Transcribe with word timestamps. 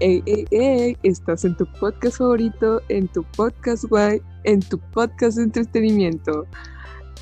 Ey, 0.00 0.22
ey, 0.24 0.46
ey, 0.50 0.96
estás 1.02 1.44
en 1.44 1.54
tu 1.54 1.66
podcast 1.78 2.18
favorito, 2.18 2.80
en 2.88 3.06
tu 3.08 3.22
podcast 3.36 3.84
guay, 3.84 4.22
en 4.44 4.60
tu 4.60 4.78
podcast 4.78 5.36
de 5.36 5.42
entretenimiento. 5.44 6.46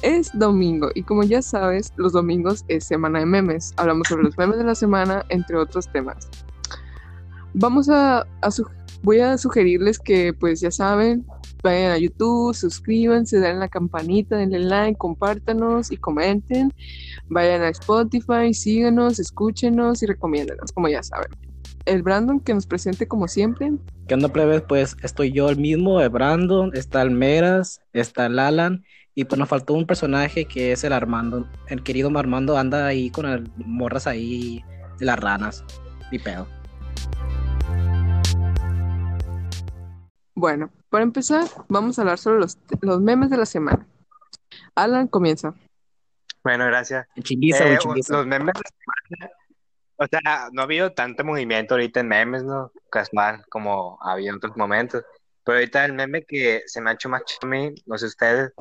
Es 0.02 0.30
domingo 0.32 0.90
y 0.94 1.02
como 1.02 1.24
ya 1.24 1.42
sabes, 1.42 1.92
los 1.96 2.12
domingos 2.12 2.64
es 2.68 2.84
semana 2.84 3.18
de 3.18 3.26
memes. 3.26 3.74
Hablamos 3.76 4.06
sobre 4.08 4.22
los 4.22 4.38
memes 4.38 4.58
de 4.58 4.64
la 4.64 4.76
semana, 4.76 5.24
entre 5.28 5.56
otros 5.56 5.90
temas. 5.90 6.28
Vamos 7.54 7.88
a, 7.88 8.24
voy 9.02 9.18
a 9.20 9.38
sugerirles 9.38 9.98
que 9.98 10.32
pues 10.32 10.60
ya 10.60 10.70
saben, 10.70 11.26
vayan 11.64 11.90
a 11.90 11.98
YouTube, 11.98 12.54
suscríbanse, 12.54 13.40
den 13.40 13.58
la 13.58 13.68
campanita, 13.68 14.36
denle 14.36 14.60
like, 14.60 14.98
compártanos 14.98 15.90
y 15.90 15.96
comenten. 15.96 16.72
Vayan 17.28 17.62
a 17.62 17.70
Spotify, 17.70 18.54
síganos, 18.54 19.18
escúchenos 19.18 20.00
y 20.04 20.06
recomiéndenos, 20.06 20.70
como 20.70 20.88
ya 20.88 21.02
saben. 21.02 21.45
El 21.86 22.02
Brandon 22.02 22.40
que 22.40 22.52
nos 22.52 22.66
presente 22.66 23.06
como 23.06 23.28
siempre. 23.28 23.72
¿Qué 24.08 24.14
onda, 24.14 24.28
plebes? 24.28 24.62
Pues 24.62 24.96
estoy 25.04 25.30
yo 25.30 25.48
el 25.48 25.56
mismo, 25.56 26.00
el 26.00 26.08
Brandon, 26.08 26.72
está 26.74 27.00
el 27.02 27.12
Meras, 27.12 27.80
está 27.92 28.26
el 28.26 28.40
Alan, 28.40 28.84
y 29.14 29.24
pues 29.24 29.38
nos 29.38 29.48
faltó 29.48 29.74
un 29.74 29.86
personaje 29.86 30.46
que 30.46 30.72
es 30.72 30.82
el 30.82 30.92
Armando. 30.92 31.48
El 31.68 31.84
querido 31.84 32.10
Armando 32.18 32.58
anda 32.58 32.86
ahí 32.86 33.10
con 33.10 33.26
las 33.26 33.40
morras 33.56 34.08
ahí 34.08 34.64
de 34.98 35.06
las 35.06 35.18
ranas. 35.18 35.64
Ni 36.10 36.18
pedo. 36.18 36.48
Bueno, 40.34 40.70
para 40.90 41.04
empezar, 41.04 41.44
vamos 41.68 41.98
a 41.98 42.02
hablar 42.02 42.18
sobre 42.18 42.40
los, 42.40 42.58
los 42.80 43.00
memes 43.00 43.30
de 43.30 43.36
la 43.36 43.46
semana. 43.46 43.86
Alan 44.74 45.06
comienza. 45.06 45.54
Bueno, 46.42 46.66
gracias. 46.66 47.06
Eh, 47.14 47.78
los 48.08 48.26
memes 48.26 48.54
de 48.54 48.60
la 48.60 48.70
semana, 49.16 49.30
o 49.96 50.06
sea, 50.06 50.48
no 50.52 50.60
ha 50.60 50.64
habido 50.64 50.92
tanto 50.92 51.24
movimiento 51.24 51.74
ahorita 51.74 52.00
en 52.00 52.08
memes, 52.08 52.44
¿no? 52.44 52.70
Casual, 52.90 53.44
como 53.48 53.98
había 54.02 54.30
en 54.30 54.36
otros 54.36 54.56
momentos. 54.56 55.04
Pero 55.44 55.58
ahorita 55.58 55.84
el 55.84 55.92
meme 55.94 56.24
que 56.24 56.62
se 56.66 56.80
me 56.80 56.90
ha 56.90 56.94
hecho 56.94 57.08
más 57.08 57.24
chido 57.24 57.40
a 57.42 57.46
mí, 57.46 57.74
no 57.86 57.96
sé 57.96 58.06
ustedes, 58.06 58.52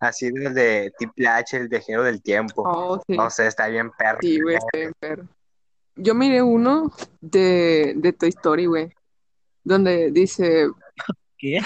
ha 0.00 0.12
sido 0.12 0.48
el 0.48 0.54
de 0.54 0.92
Triple 0.96 1.28
H, 1.28 1.56
el 1.56 1.68
viajero 1.68 2.02
del 2.04 2.22
tiempo. 2.22 2.62
Oh, 2.64 3.02
sí. 3.06 3.16
No 3.16 3.28
sé, 3.30 3.46
está 3.48 3.66
bien 3.68 3.90
perro. 3.90 4.18
Sí, 4.20 4.40
güey, 4.40 4.56
está 4.56 4.78
bien 4.78 4.92
perro. 4.98 5.24
Yo 5.96 6.14
miré 6.14 6.42
uno 6.42 6.92
de, 7.20 7.94
de 7.96 8.12
Toy 8.12 8.28
Story, 8.28 8.66
güey, 8.66 8.94
donde 9.64 10.12
dice, 10.12 10.68
¿Qué? 11.36 11.60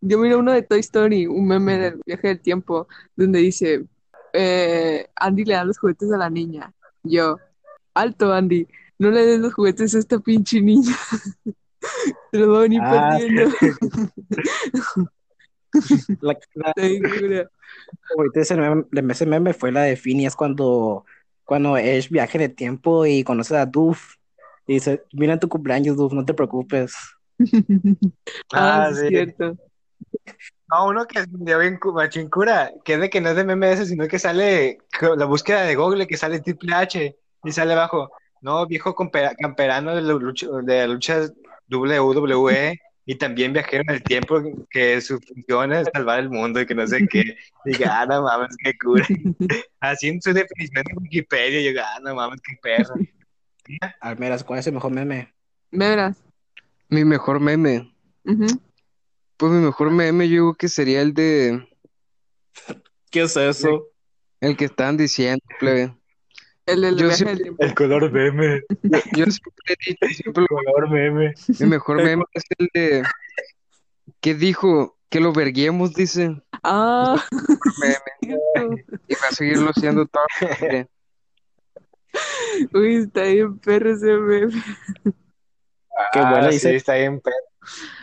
yo 0.00 0.18
miré 0.18 0.36
uno 0.36 0.52
de 0.52 0.62
Toy 0.62 0.80
Story, 0.80 1.26
un 1.26 1.46
meme 1.46 1.78
del 1.78 2.00
viaje 2.04 2.28
del 2.28 2.40
tiempo, 2.40 2.88
donde 3.14 3.38
dice, 3.38 3.84
eh, 4.32 5.08
Andy 5.14 5.44
le 5.44 5.54
da 5.54 5.64
los 5.64 5.78
juguetes 5.78 6.12
a 6.12 6.18
la 6.18 6.28
niña. 6.28 6.72
Yo, 7.02 7.38
alto 7.96 8.32
Andy, 8.32 8.66
no 8.98 9.10
le 9.10 9.26
des 9.26 9.40
los 9.40 9.54
juguetes 9.54 9.94
a 9.94 9.98
esta 9.98 10.18
pinche 10.20 10.60
niña. 10.60 10.94
Se 12.32 12.38
los 12.38 12.50
va 12.52 12.58
a 12.58 12.62
venir 12.62 12.80
Ah, 12.84 13.18
perdiendo. 13.18 13.50
La, 16.20 16.32
la- 16.54 16.70
Está 16.70 16.82
bien 16.82 17.02
cura. 17.02 17.50
ahorita 18.16 18.40
ese 18.40 18.56
meme, 18.56 19.12
ese 19.12 19.26
meme 19.26 19.52
fue 19.54 19.72
la 19.72 19.82
de 19.82 19.96
Phineas 19.96 20.34
cuando, 20.36 21.04
cuando 21.44 21.76
es 21.76 22.08
viaje 22.08 22.38
de 22.38 22.48
tiempo 22.48 23.06
y 23.06 23.24
conoce 23.24 23.56
a 23.56 23.66
Duff. 23.66 24.14
Y 24.66 24.74
dice, 24.74 25.02
mira 25.12 25.38
tu 25.38 25.48
cumpleaños, 25.48 25.96
Duff, 25.96 26.12
no 26.12 26.24
te 26.24 26.34
preocupes. 26.34 26.94
Ah, 28.52 28.86
Ah, 28.86 28.88
sí, 28.88 28.92
es 28.94 29.00
sí. 29.00 29.08
cierto. 29.08 29.56
No, 30.70 30.88
uno 30.88 31.06
que 31.06 31.24
dio 31.28 31.58
bien 31.58 31.78
cu- 31.78 31.92
machín 31.92 32.28
cura, 32.28 32.72
que 32.84 32.94
es 32.94 33.00
de 33.00 33.10
que 33.10 33.20
no 33.20 33.28
es 33.30 33.36
de 33.36 33.44
meme 33.44 33.72
ese, 33.72 33.86
sino 33.86 34.08
que 34.08 34.18
sale 34.18 34.78
la 35.16 35.24
búsqueda 35.26 35.62
de 35.62 35.76
Google, 35.76 36.06
que 36.06 36.16
sale 36.16 36.40
Triple 36.40 36.74
H 36.74 37.16
y 37.46 37.52
sale 37.52 37.72
abajo, 37.72 38.10
no, 38.40 38.66
viejo 38.66 38.94
camperano 38.94 39.94
de 39.94 40.02
la 40.02 40.14
lucha, 40.14 40.46
de 40.62 40.78
la 40.80 40.86
lucha 40.86 41.20
WWE 41.70 42.78
y 43.08 43.14
también 43.14 43.52
viajero 43.52 43.84
en 43.86 43.94
el 43.94 44.02
tiempo, 44.02 44.42
que 44.68 45.00
su 45.00 45.20
función 45.20 45.72
es 45.72 45.88
salvar 45.92 46.18
el 46.18 46.28
mundo 46.28 46.60
y 46.60 46.66
que 46.66 46.74
no 46.74 46.86
sé 46.86 47.06
qué. 47.06 47.36
Diga, 47.64 48.00
ah, 48.00 48.06
no 48.06 48.22
mames, 48.22 48.56
qué 48.62 48.76
cura. 48.76 49.06
Así 49.80 50.08
en 50.08 50.20
su 50.20 50.32
definición 50.32 50.82
de 50.84 50.94
Wikipedia, 51.00 51.72
yo, 51.72 51.80
ah, 51.80 52.00
no 52.02 52.16
mames, 52.16 52.40
qué 52.42 52.56
perro. 52.60 52.94
Almeras, 54.00 54.42
¿cuál 54.42 54.58
es 54.58 54.66
el 54.66 54.74
mejor 54.74 54.90
meme? 54.90 55.32
¿Me 55.70 55.88
verás? 55.88 56.16
Mi 56.88 57.04
mejor 57.04 57.38
meme. 57.40 57.92
Pues 58.24 59.52
mi 59.52 59.64
mejor 59.64 59.90
meme 59.90 60.28
yo 60.28 60.32
digo 60.32 60.54
que 60.54 60.68
sería 60.68 61.00
el 61.00 61.14
de 61.14 61.68
¿Qué 63.10 63.22
es 63.22 63.36
eso? 63.36 63.86
el 64.40 64.56
que 64.56 64.64
estaban 64.64 64.96
diciendo, 64.96 65.44
plebe. 65.60 65.94
El 66.66 66.80
del 66.82 66.96
Yo 66.96 67.06
viaje 67.06 67.16
siempre- 67.16 67.34
del 67.34 67.42
tiempo. 67.42 67.64
El 67.64 67.74
color 67.74 68.10
meme, 68.12 68.62
Yo 69.14 69.24
siempre 69.26 69.64
he 69.68 69.76
dicho, 69.90 70.06
siempre 70.22 70.42
lo- 70.50 70.56
color 70.72 70.90
meme. 70.90 71.34
mi 71.60 71.66
mejor 71.66 72.02
meme 72.02 72.24
es 72.32 72.44
el 72.58 72.68
de 72.74 73.02
que 74.20 74.34
dijo 74.34 74.96
que 75.08 75.20
lo 75.20 75.32
verguemos, 75.32 75.94
dice. 75.94 76.40
Ah, 76.64 77.22
Meme. 78.22 78.40
Y 79.08 79.14
va 79.14 79.28
a 79.30 79.32
seguirlo 79.32 79.72
siendo 79.74 80.06
todo. 80.06 80.24
Uy, 82.72 82.96
está 82.96 83.22
bien 83.22 83.58
perro 83.58 83.90
ese 83.92 84.06
meme. 84.16 84.52
Qué 86.12 86.18
Ah, 86.18 86.30
buena 86.30 86.48
sí, 86.48 86.54
dice. 86.54 86.76
está 86.76 86.94
bien 86.94 87.20
perro. 87.20 87.36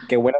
Qué 0.08 0.16
buena. 0.18 0.38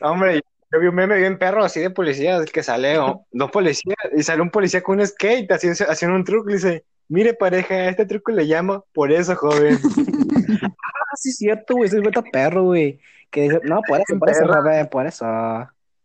Hombre, 0.00 0.42
yo 0.72 0.80
vi 0.80 0.88
un 0.88 0.94
meme 0.94 1.16
bien 1.16 1.38
perro 1.38 1.64
así 1.64 1.80
de 1.80 1.90
policías 1.90 2.44
que 2.50 2.62
sale 2.62 2.98
oh, 2.98 3.26
dos 3.30 3.50
policías 3.50 3.96
y 4.16 4.22
sale 4.22 4.42
un 4.42 4.50
policía 4.50 4.82
con 4.82 4.98
un 5.00 5.06
skate 5.06 5.50
haciendo, 5.52 5.84
haciendo 5.88 6.16
un 6.16 6.24
truco 6.24 6.50
y 6.50 6.54
dice, 6.54 6.84
mire 7.08 7.34
pareja, 7.34 7.74
a 7.74 7.88
este 7.88 8.06
truco 8.06 8.32
le 8.32 8.44
llamo 8.44 8.84
por 8.92 9.12
eso, 9.12 9.34
joven. 9.36 9.78
Ah, 11.06 11.16
sí, 11.16 11.30
es 11.30 11.36
cierto, 11.36 11.74
güey. 11.76 11.86
Ese 11.86 11.98
es 11.98 12.02
beta 12.02 12.22
perro, 12.22 12.64
güey. 12.64 12.98
Que 13.30 13.42
dice, 13.42 13.60
no, 13.64 13.80
por 13.86 14.00
eso, 14.00 14.18
por 14.18 14.30
eso, 14.30 14.46
joven, 14.48 14.88
por 14.88 15.06
eso. 15.06 15.24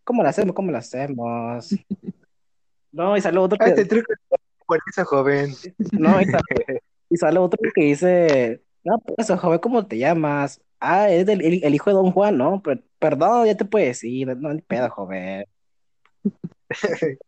¿Cómo 0.03 0.21
lo 0.23 0.29
hacemos? 0.29 0.55
¿Cómo 0.55 0.71
lo 0.71 0.77
hacemos? 0.77 1.75
No, 2.91 3.17
y 3.17 3.21
sale 3.21 3.38
otro 3.39 3.57
que, 3.57 3.69
este 3.71 3.85
truco 3.85 4.13
por 4.67 4.79
eso, 4.88 5.05
joven. 5.05 5.51
no, 5.93 6.21
y 6.21 6.25
sale, 6.25 6.81
y 7.09 7.17
sale 7.17 7.39
otro 7.39 7.59
que 7.73 7.83
dice, 7.83 8.61
no, 8.83 8.99
por 8.99 9.15
eso, 9.17 9.35
joven, 9.38 9.59
¿cómo 9.59 9.85
te 9.88 9.97
llamas? 9.97 10.61
Ah, 10.79 11.09
es 11.09 11.25
del- 11.25 11.41
el, 11.41 11.63
el 11.63 11.73
hijo 11.75 11.89
de 11.89 11.95
Don 11.95 12.11
Juan, 12.11 12.38
¿no? 12.38 12.61
Per- 12.61 12.83
perdón, 12.99 13.47
ya 13.47 13.55
te 13.57 13.65
puedes 13.65 13.88
decir, 13.89 14.27
no, 14.38 14.53
ni 14.53 14.61
pedo, 14.61 14.89
joven. 14.89 15.45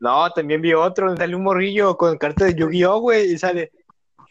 No, 0.00 0.30
también 0.32 0.60
vi 0.60 0.74
otro 0.74 1.16
sale 1.16 1.34
un 1.34 1.42
morrillo 1.42 1.96
con 1.96 2.18
cartas 2.18 2.48
de 2.48 2.54
Yu-Gi-Oh, 2.54 3.00
güey, 3.00 3.32
y 3.32 3.38
sale, 3.38 3.72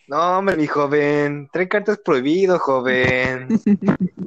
no, 0.07 0.37
hombre, 0.39 0.55
mi 0.55 0.67
joven, 0.67 1.49
trae 1.51 1.67
cartas 1.67 1.99
prohibido, 1.99 2.59
joven. 2.59 3.47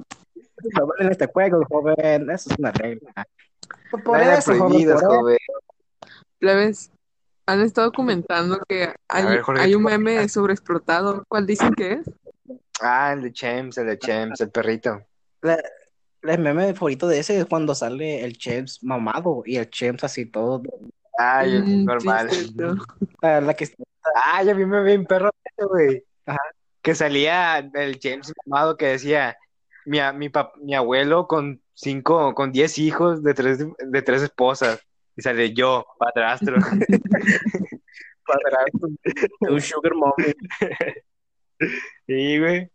No 0.79 0.87
vale 0.87 1.07
en 1.07 1.11
este 1.11 1.27
juego, 1.27 1.61
joven, 1.69 2.31
eso 2.31 2.51
es 2.53 2.57
una 2.57 2.71
regla. 2.71 3.27
Por 3.91 4.17
Nada 4.17 4.39
eso, 4.39 4.53
joven, 4.53 4.69
prohibido, 4.69 4.95
por 4.95 5.03
eso. 5.03 5.19
joven. 5.19 5.39
Plebes, 6.39 6.93
han 7.47 7.61
estado 7.63 7.91
comentando 7.91 8.61
que 8.69 8.95
hay, 9.09 9.25
ver, 9.25 9.41
Jorge, 9.43 9.61
hay 9.61 9.75
un 9.75 9.83
¿tú 9.83 9.89
qué 9.89 9.99
meme 9.99 10.29
sobreexplotado. 10.29 11.25
¿Cuál 11.27 11.47
dicen 11.47 11.75
que 11.75 11.95
es? 11.95 12.11
Ah, 12.81 13.13
el 13.13 13.23
de 13.23 13.33
Chems, 13.33 13.77
el 13.79 13.87
de 13.87 13.99
Chems, 13.99 14.41
el 14.41 14.51
perrito. 14.51 15.03
La- 15.41 15.61
El 16.23 16.39
meme 16.41 16.73
favorito 16.75 17.09
de 17.09 17.19
ese 17.19 17.39
es 17.39 17.47
cuando 17.47 17.75
sale 17.75 18.25
el 18.25 18.37
Chems 18.39 18.83
mamado 18.83 19.43
y 19.45 19.57
el 19.57 19.69
Chems 19.71 20.05
así 20.05 20.27
todo. 20.27 20.63
Ay, 21.19 21.59
Mm, 21.61 21.67
sí, 21.67 21.85
normal. 21.85 22.31
cierto. 22.31 22.75
La, 23.21 23.41
la 23.41 23.55
que 23.55 23.69
Ah, 24.25 24.43
ya 24.43 24.53
vi 24.55 24.65
me 24.67 24.83
vi 24.83 24.95
un 24.95 25.07
perro 25.07 25.31
ese, 25.45 25.67
güey. 25.67 26.03
Ajá. 26.27 26.39
Que 26.81 26.95
salía 26.95 27.59
el 27.75 27.99
James 28.03 28.33
mamado 28.47 28.77
que 28.77 28.87
decía 28.87 29.37
mi, 29.87 30.01
a- 30.01 30.13
mi, 30.13 30.29
pap- 30.29 30.53
mi 30.61 30.75
abuelo 30.75 31.27
con 31.29 31.61
cinco, 31.75 32.35
con 32.35 32.51
diez 32.53 32.79
hijos 32.79 33.23
de 33.23 33.35
tres, 33.35 33.59
de 33.79 34.03
tres 34.03 34.23
esposas. 34.23 34.81
Y 35.17 35.23
sale 35.23 35.53
yo, 35.53 35.85
padrastro. 35.99 36.57
padrastro. 38.27 38.89
un 39.41 39.61
sugar 39.61 39.95
mommy. 39.95 40.33
Sí, 42.09 42.39
güey. 42.41 42.69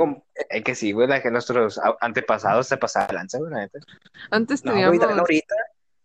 Como- 0.00 0.24
Es 0.48 0.64
que 0.64 0.74
sí, 0.74 0.92
güey, 0.92 1.06
la 1.06 1.20
que 1.20 1.30
nuestros 1.30 1.78
antepasados 2.00 2.66
se 2.66 2.78
pasaban 2.78 3.08
de 3.08 3.14
lanza, 3.16 3.38
güey, 3.38 3.50
la 3.50 3.58
neta. 3.58 3.78
Antes 4.30 4.64
No, 4.64 4.72
teníamos 4.72 4.96
güey, 4.96 5.10
ahorita. 5.18 5.54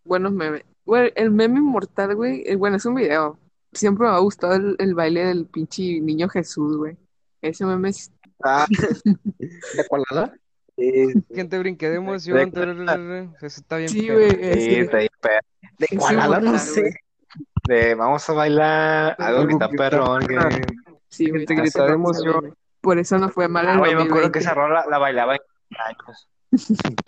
buenos 0.04 0.32
memes. 0.32 0.64
Güey, 0.84 1.12
el 1.16 1.30
meme 1.30 1.60
inmortal, 1.60 2.14
güey, 2.14 2.42
eh, 2.44 2.56
bueno, 2.56 2.76
es 2.76 2.84
un 2.84 2.94
video. 2.96 3.38
Siempre 3.72 4.06
me 4.06 4.12
ha 4.14 4.18
gustado 4.18 4.52
el, 4.52 4.76
el 4.78 4.94
baile 4.94 5.24
del 5.24 5.46
pinche 5.46 5.98
niño 6.02 6.28
Jesús, 6.28 6.76
güey. 6.76 6.94
Ese 7.40 7.64
meme 7.64 7.88
es... 7.88 8.12
Ah, 8.44 8.66
¿De 9.38 9.86
cuál 9.88 10.02
lado? 10.10 10.30
sí, 10.76 11.14
Gente 11.34 11.58
brinqué 11.58 11.88
de 11.88 11.96
emoción. 11.96 12.50
De-. 12.50 13.30
Eso 13.38 13.60
está 13.60 13.78
bien. 13.78 13.88
Sí, 13.88 14.10
güey, 14.10 14.30
sí, 14.30 14.74
está 14.74 14.98
ahí, 14.98 15.08
perro. 15.22 15.40
¿De 15.78 15.96
cuál 15.96 16.16
lado? 16.16 16.40
No 16.40 16.58
sé. 16.58 17.00
De 17.66 17.94
vamos 17.94 18.28
a 18.28 18.32
bailar 18.34 19.16
algo 19.18 19.46
que 19.46 19.52
está 19.54 19.68
perrón. 19.70 20.26
que- 20.26 20.36
Sí, 21.08 21.24
Gente 21.26 21.54
grita 21.54 21.86
de 21.86 21.92
emoción. 21.94 22.54
Por 22.86 22.98
eso 23.00 23.18
no 23.18 23.28
fue 23.30 23.48
mal 23.48 23.66
Ah, 23.66 23.72
el 23.72 23.78
güey, 23.80 23.94
me 23.96 24.02
acuerdo 24.02 24.28
2020. 24.28 24.32
que 24.32 24.38
esa 24.38 24.54
rola 24.54 24.86
la 24.88 24.98
bailaba 24.98 25.34
en 25.34 25.40
años. 25.86 26.28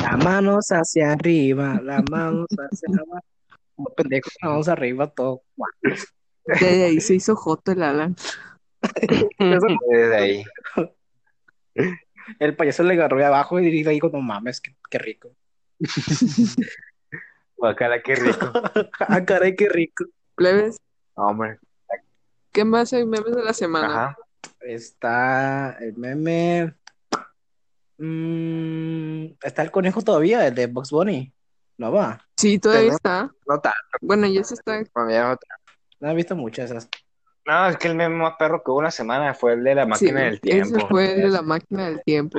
Las 0.00 0.24
manos 0.24 0.66
hacia 0.70 1.10
arriba, 1.10 1.80
las 1.82 2.02
manos 2.08 2.46
hacia 2.50 2.88
abajo. 3.02 3.26
Como 3.74 3.88
pendejo, 3.96 4.30
las 4.40 4.50
manos 4.50 4.68
arriba, 4.68 5.08
todo. 5.08 5.42
Desde 6.44 6.84
ahí 6.84 7.00
se 7.00 7.14
hizo 7.14 7.34
joto 7.34 7.72
el 7.72 7.82
Alan. 7.82 8.14
Eso 9.38 9.66
Desde 9.90 10.16
ahí. 10.16 10.44
El 12.38 12.54
payaso 12.54 12.84
le 12.84 12.94
agarró 12.94 13.18
de 13.18 13.24
abajo 13.24 13.58
y 13.58 13.70
dijo 13.72 13.90
ahí, 13.90 13.98
no 14.12 14.20
mames, 14.20 14.60
qué, 14.60 14.76
qué 14.88 14.98
rico. 14.98 15.30
Guacala, 17.56 18.02
qué 18.02 18.14
rico. 18.14 18.52
ah, 19.00 19.24
caray, 19.24 19.56
qué 19.56 19.68
rico. 19.68 20.04
Plebes, 20.36 20.78
No, 21.16 21.24
hombre. 21.26 21.58
¿qué 22.52 22.64
más 22.64 22.92
hay 22.92 23.04
memes 23.04 23.34
de 23.34 23.42
la 23.42 23.52
semana? 23.52 24.04
Ajá. 24.04 24.16
Está 24.60 25.76
el 25.80 25.96
meme. 25.96 26.74
Mm, 27.98 29.26
está 29.42 29.62
el 29.62 29.70
conejo 29.70 30.02
todavía, 30.02 30.46
el 30.46 30.54
de 30.54 30.66
Box 30.66 30.90
Bunny. 30.90 31.32
No 31.78 31.92
va. 31.92 32.24
Sí, 32.36 32.58
todavía 32.58 32.92
está. 32.92 33.30
No 33.46 33.60
tanto, 33.60 33.78
Bueno, 34.00 34.26
ya 34.26 34.42
se 34.44 34.54
está. 34.54 34.80
no 36.00 36.10
he 36.10 36.14
visto 36.14 36.34
muchas 36.36 36.70
esas. 36.70 36.88
No, 37.44 37.66
es 37.68 37.76
que 37.76 37.88
el 37.88 37.96
meme 37.96 38.16
más 38.16 38.34
perro 38.38 38.62
que 38.62 38.70
hubo 38.70 38.78
una 38.78 38.90
semana 38.92 39.34
fue 39.34 39.54
el 39.54 39.64
de 39.64 39.74
la 39.74 39.86
máquina 39.86 40.10
sí, 40.20 40.24
del 40.24 40.32
ese 40.34 40.40
tiempo. 40.40 40.88
fue 40.88 41.12
el 41.12 41.22
de 41.22 41.28
la 41.28 41.42
máquina 41.42 41.86
del 41.88 42.02
tiempo. 42.02 42.38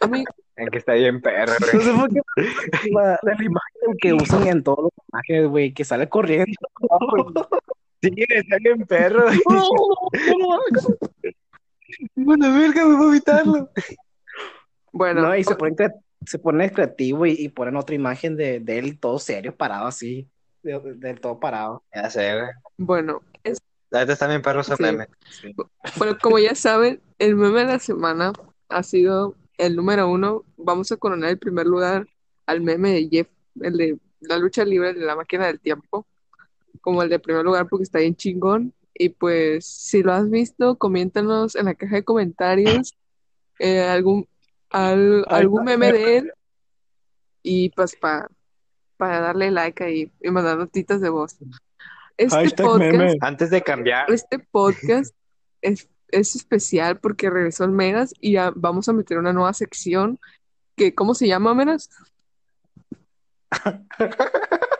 A 0.00 0.06
mí, 0.06 0.24
En 0.56 0.68
que 0.68 0.78
está 0.78 0.92
bien 0.94 1.20
perro, 1.20 1.52
No 1.60 1.66
güey. 1.72 1.84
sé 1.84 1.92
por 1.94 2.08
qué. 2.10 2.20
La, 2.92 3.18
la 3.22 3.32
imagen 3.34 3.96
que 4.00 4.12
usan 4.12 4.46
en 4.46 4.62
todos 4.62 4.84
los 4.84 4.92
imágenes, 5.12 5.48
güey, 5.48 5.74
que 5.74 5.84
sale 5.84 6.08
corriendo. 6.08 6.54
Sí, 8.02 8.10
está 8.28 8.56
bien 8.58 8.86
perro. 8.86 9.26
Bueno, 12.14 12.52
verga, 12.54 12.86
me 12.86 12.96
voy 12.96 13.06
a 13.06 13.08
evitarlo. 13.10 13.70
bueno, 14.92 15.22
No, 15.22 15.36
y 15.36 15.42
se 15.44 15.56
pone, 15.56 15.74
cre- 15.74 16.00
se 16.24 16.38
pone 16.38 16.70
creativo 16.70 17.26
y, 17.26 17.32
y 17.32 17.48
ponen 17.48 17.76
otra 17.76 17.94
imagen 17.94 18.36
de, 18.36 18.60
de 18.60 18.78
él 18.78 18.98
todo 18.98 19.18
serio, 19.18 19.54
parado 19.56 19.86
así. 19.86 20.28
De, 20.62 20.78
de 20.96 21.14
todo 21.14 21.40
parado. 21.40 21.82
Ya 21.94 22.08
sé, 22.10 22.32
güey. 22.34 22.50
bueno, 22.78 23.22
es- 23.42 23.58
está 23.90 24.28
bien 24.28 24.40
perro 24.42 24.60
ese 24.60 24.76
Sí. 24.76 24.82
meme. 24.82 25.08
bueno, 25.96 26.16
como 26.22 26.38
ya 26.38 26.54
saben, 26.54 27.00
el 27.18 27.34
meme 27.34 27.60
de 27.60 27.66
la 27.66 27.78
semana 27.80 28.32
ha 28.68 28.82
sido 28.82 29.34
el 29.58 29.74
número 29.74 30.08
uno. 30.08 30.44
Vamos 30.56 30.92
a 30.92 30.96
coronar 30.96 31.30
el 31.30 31.38
primer 31.38 31.66
lugar 31.66 32.06
al 32.46 32.60
meme 32.60 32.90
de 32.92 33.08
Jeff, 33.10 33.28
el 33.62 33.76
de 33.76 33.98
la 34.20 34.38
lucha 34.38 34.64
libre 34.64 34.92
de 34.94 35.00
la 35.04 35.16
máquina 35.16 35.46
del 35.46 35.58
tiempo, 35.60 36.06
como 36.80 37.02
el 37.02 37.08
de 37.08 37.18
primer 37.18 37.44
lugar 37.44 37.68
porque 37.68 37.84
está 37.84 37.98
bien 37.98 38.14
chingón. 38.16 38.72
Y 38.94 39.10
pues, 39.10 39.66
si 39.66 40.02
lo 40.02 40.12
has 40.12 40.28
visto, 40.30 40.76
coméntanos 40.76 41.54
en 41.56 41.66
la 41.66 41.74
caja 41.74 41.96
de 41.96 42.04
comentarios 42.04 42.96
eh, 43.58 43.80
algún, 43.82 44.26
al- 44.70 45.24
algún 45.28 45.64
meme 45.64 45.92
de 45.92 46.16
él 46.18 46.32
y 47.42 47.70
pues 47.70 47.96
para 47.96 48.28
para 48.96 49.20
darle 49.20 49.50
like 49.50 49.82
ahí 49.82 50.12
y 50.20 50.30
mandar 50.30 50.58
notitas 50.58 51.00
de 51.00 51.08
voz. 51.08 51.38
Este 52.18 52.36
Hashtag 52.36 52.66
podcast, 52.66 52.92
meme. 52.92 53.16
Antes 53.22 53.48
de 53.48 53.62
cambiar, 53.62 54.10
este 54.12 54.38
podcast 54.38 55.14
es, 55.62 55.88
es 56.08 56.36
especial 56.36 56.98
porque 57.00 57.30
regresó 57.30 57.64
el 57.64 57.70
Meras 57.70 58.12
y 58.20 58.32
ya 58.32 58.52
vamos 58.54 58.90
a 58.90 58.92
meter 58.92 59.16
una 59.16 59.32
nueva 59.32 59.54
sección 59.54 60.18
que, 60.76 60.94
¿cómo 60.94 61.14
se 61.14 61.26
llama, 61.28 61.54
Meras? 61.54 61.88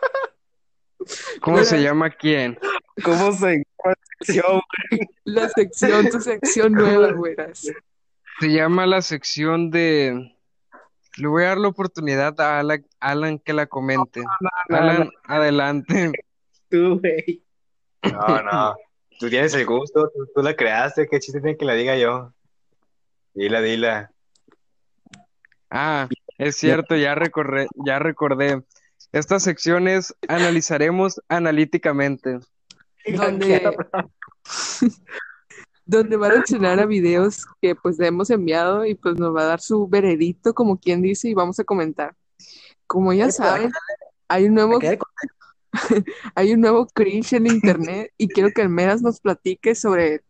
¿Cómo 1.41 1.65
se 1.65 1.83
llama 1.83 2.11
quién? 2.11 2.59
¿Cómo 3.03 3.33
se 3.33 3.63
llama? 4.29 4.63
La 5.25 5.49
sección, 5.49 6.09
tu 6.11 6.21
sección 6.21 6.73
nueva, 6.73 7.13
Meras. 7.21 7.71
Se 8.41 8.49
llama 8.49 8.87
la 8.87 9.03
sección 9.03 9.71
de... 9.71 10.35
Le 11.17 11.29
voy 11.29 11.43
a 11.43 11.49
dar 11.49 11.59
la 11.59 11.69
oportunidad 11.69 12.41
a 12.41 12.61
Alan, 12.61 12.87
Alan 13.01 13.39
que 13.39 13.53
la 13.53 13.67
comente. 13.67 14.21
no, 14.21 14.77
Alan, 14.77 15.11
adelante. 15.25 16.13
Tú, 16.69 17.01
güey. 17.01 17.43
no, 18.03 18.43
no. 18.43 18.77
Tú 19.19 19.29
tienes 19.29 19.53
el 19.55 19.67
gusto, 19.67 20.11
tú, 20.15 20.31
tú 20.35 20.43
la 20.43 20.55
creaste. 20.55 21.09
¿Qué 21.09 21.19
chiste 21.19 21.41
tiene 21.41 21.59
que 21.59 21.65
la 21.67 21.75
diga 21.75 21.97
yo? 21.97 22.33
Dila, 23.35 23.61
dila. 23.61 24.13
Ah, 25.69 26.09
es 26.39 26.57
cierto, 26.57 26.97
ya 26.97 27.15
recordé, 27.15 27.69
ya 27.85 27.99
recordé. 27.99 28.63
Esta 29.13 29.41
sección 29.41 29.89
es 29.89 30.15
analizaremos 30.29 31.21
analíticamente. 31.29 32.39
Donde, 33.17 33.77
donde 35.85 36.17
va 36.17 36.29
a 36.29 36.31
reaccionar 36.31 36.79
a 36.79 36.87
videos 36.87 37.45
que 37.61 37.75
pues 37.75 37.99
le 37.99 38.07
hemos 38.07 38.31
enviado 38.31 38.85
y 38.85 38.95
pues 38.95 39.19
nos 39.19 39.35
va 39.35 39.43
a 39.43 39.47
dar 39.47 39.61
su 39.61 39.89
veredicto, 39.89 40.55
como 40.55 40.79
quien 40.79 41.03
dice, 41.03 41.29
y 41.29 41.35
vamos 41.35 41.59
a 41.59 41.65
comentar. 41.65 42.15
Como 42.87 43.13
ya 43.13 43.31
saben, 43.31 43.73
hay 44.29 44.47
un 44.47 44.55
nuevo. 44.55 44.79
Hay 46.35 46.53
un 46.53 46.61
nuevo 46.61 46.89
cringe 46.89 47.35
en 47.35 47.47
internet 47.47 48.13
y 48.19 48.27
quiero 48.27 48.51
que 48.51 48.61
el 48.61 48.69
Meras 48.69 49.03
nos 49.03 49.21
platique 49.21 49.77
sobre 49.77 50.25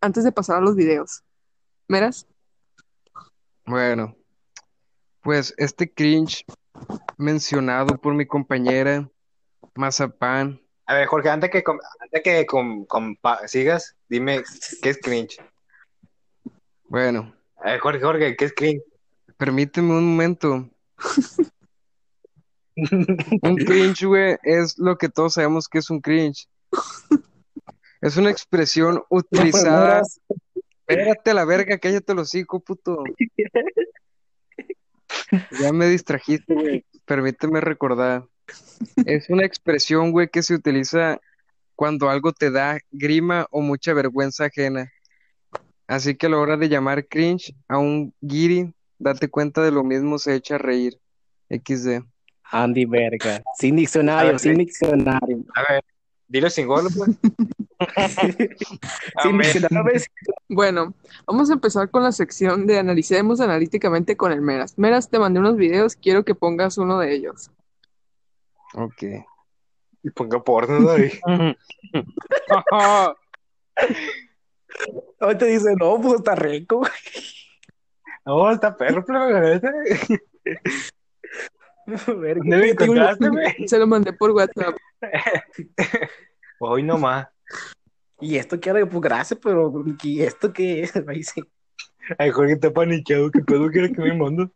antes 0.00 0.24
de 0.24 0.32
pasar 0.32 0.56
a 0.56 0.60
los 0.60 0.74
videos. 0.74 1.22
Meras, 1.86 2.26
Bueno, 3.64 4.16
pues 5.22 5.54
este 5.58 5.90
cringe 5.92 6.44
mencionado 7.18 7.96
por 7.98 8.14
mi 8.14 8.26
compañera 8.26 9.08
Mazapán. 9.74 10.60
A 10.86 10.94
ver, 10.94 11.06
Jorge, 11.06 11.28
antes 11.30 11.50
que, 11.50 11.62
com- 11.62 11.78
antes 12.00 12.22
que 12.22 12.46
com- 12.46 12.86
sigas, 13.46 13.96
dime, 14.08 14.42
¿qué 14.82 14.90
es 14.90 14.98
cringe? 14.98 15.36
Bueno, 16.88 17.34
A 17.58 17.70
ver, 17.70 17.80
Jorge, 17.80 18.00
Jorge, 18.00 18.36
¿qué 18.36 18.44
es 18.46 18.52
cringe? 18.54 18.82
permíteme 19.36 19.92
un 19.94 20.10
momento. 20.10 20.68
Un 22.76 23.56
cringe, 23.56 24.04
güey, 24.06 24.36
es 24.42 24.78
lo 24.78 24.96
que 24.96 25.08
todos 25.08 25.34
sabemos 25.34 25.68
que 25.68 25.78
es 25.78 25.90
un 25.90 26.00
cringe. 26.00 26.48
Es 28.00 28.16
una 28.16 28.30
expresión 28.30 29.02
utilizada. 29.10 30.02
Espérate 30.86 31.30
a 31.30 31.34
la 31.34 31.44
verga, 31.44 31.78
cállate 31.78 32.14
los 32.14 32.28
hocico, 32.28 32.60
puto. 32.60 33.04
Ya 35.60 35.72
me 35.72 35.86
distrajiste, 35.86 36.54
güey. 36.54 36.84
Permíteme 37.04 37.60
recordar. 37.60 38.24
Es 39.04 39.30
una 39.30 39.44
expresión, 39.44 40.12
güey, 40.12 40.28
que 40.28 40.42
se 40.42 40.54
utiliza 40.54 41.20
cuando 41.74 42.10
algo 42.10 42.32
te 42.32 42.50
da 42.50 42.78
grima 42.90 43.46
o 43.50 43.60
mucha 43.60 43.92
vergüenza 43.94 44.46
ajena. 44.46 44.90
Así 45.86 46.14
que 46.14 46.26
a 46.26 46.28
la 46.30 46.38
hora 46.38 46.56
de 46.56 46.68
llamar 46.68 47.06
cringe 47.06 47.54
a 47.68 47.78
un 47.78 48.14
guiri, 48.20 48.72
date 48.98 49.28
cuenta 49.28 49.62
de 49.62 49.72
lo 49.72 49.82
mismo, 49.82 50.18
se 50.18 50.34
echa 50.34 50.56
a 50.56 50.58
reír. 50.58 50.98
XD. 51.48 52.04
Andy 52.52 52.84
Verga. 52.84 53.42
Sin 53.56 53.76
diccionario, 53.76 54.32
ver, 54.32 54.40
sin 54.40 54.54
diccionario. 54.54 55.44
A 55.54 55.72
ver, 55.72 55.84
dilo 56.30 56.48
sin 56.48 56.66
gol, 56.66 56.88
pues. 56.96 57.10
Bueno, 60.48 60.94
vamos 61.26 61.50
a 61.50 61.54
empezar 61.54 61.90
con 61.90 62.02
la 62.02 62.12
sección 62.12 62.66
de 62.66 62.78
analicemos 62.78 63.40
analíticamente 63.40 64.16
con 64.16 64.32
el 64.32 64.40
Meras. 64.40 64.78
Meras, 64.78 65.08
te 65.10 65.18
mandé 65.18 65.40
unos 65.40 65.56
videos, 65.56 65.96
quiero 65.96 66.24
que 66.24 66.34
pongas 66.34 66.78
uno 66.78 66.98
de 66.98 67.14
ellos. 67.14 67.50
Ok. 68.74 69.02
Y 70.02 70.10
ponga 70.10 70.42
porno, 70.42 70.80
¿no? 70.80 70.98
Y- 70.98 71.20
Ahorita 75.20 75.44
dice, 75.46 75.74
no, 75.78 76.00
pues 76.00 76.14
está 76.16 76.34
rico. 76.34 76.82
No, 78.24 78.50
está 78.50 78.76
perro, 78.76 79.04
pero. 79.06 79.60
Verga. 82.20 82.40
¿Dónde 82.42 82.56
lo 82.58 82.64
encontraste, 82.64 83.28
güey? 83.28 83.68
Se 83.68 83.78
lo 83.78 83.86
mandé 83.86 84.12
por 84.12 84.30
WhatsApp. 84.30 84.76
Hoy 86.60 86.82
nomás. 86.82 87.28
Y 88.20 88.36
esto 88.36 88.60
quiero, 88.60 88.86
pues 88.88 89.00
gracias, 89.00 89.38
pero 89.42 89.72
¿y 90.02 90.22
esto 90.22 90.52
qué 90.52 90.82
es? 90.82 90.94
Me 91.06 91.14
dice, 91.14 91.42
Ay, 92.18 92.30
Jorge 92.30 92.54
está 92.54 92.72
paniqueado. 92.72 93.30
¿Qué 93.30 93.40
pedo 93.40 93.68
quiere 93.70 93.92
que 93.92 94.00
me 94.00 94.14
mando? 94.14 94.50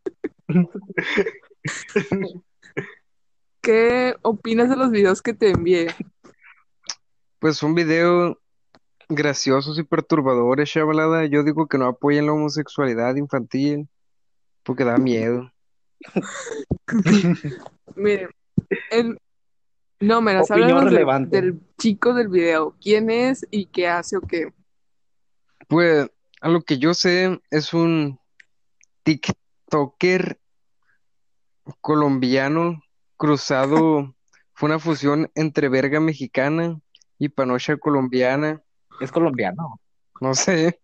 ¿Qué 3.61 4.15
opinas 4.23 4.69
de 4.69 4.77
los 4.77 4.91
videos 4.91 5.23
que 5.23 5.35
te 5.35 5.51
envié? 5.51 5.89
Pues 7.39 7.63
un 7.63 7.75
video 7.75 8.39
graciosos 9.09 9.79
y 9.79 9.85
perturbadores, 9.85 10.71
chavalada. 10.71 11.25
Yo 11.27 11.45
digo 11.45 11.67
que 11.67 11.79
no 11.79 11.87
apoyen 11.87 12.27
la 12.27 12.33
homosexualidad 12.33 13.15
infantil 13.17 13.89
porque 14.65 14.85
da 14.85 14.99
miedo. 14.99 15.54
Miren, 17.97 18.29
el... 18.91 19.19
no, 20.01 20.21
Meras, 20.21 20.51
Opinión 20.51 20.71
háblanos 20.71 20.85
de- 20.85 20.91
relevante. 20.91 21.41
del 21.41 21.61
chico 21.79 22.15
del 22.15 22.29
video. 22.29 22.77
¿Quién 22.81 23.11
es 23.11 23.47
y 23.51 23.67
qué 23.67 23.89
hace 23.89 24.17
o 24.17 24.21
qué? 24.21 24.53
Pues 25.69 26.09
a 26.41 26.49
lo 26.49 26.63
que 26.63 26.79
yo 26.79 26.95
sé 26.95 27.41
es 27.51 27.73
un 27.75 28.19
TikToker 29.03 30.39
colombiano 31.81 32.83
cruzado, 33.17 34.15
fue 34.55 34.69
una 34.69 34.79
fusión 34.79 35.31
entre 35.35 35.69
verga 35.69 36.01
mexicana 36.01 36.79
y 37.19 37.29
panocha 37.29 37.77
colombiana. 37.77 38.63
es 39.01 39.11
colombiano. 39.11 39.81
No 40.21 40.35
sé, 40.35 40.81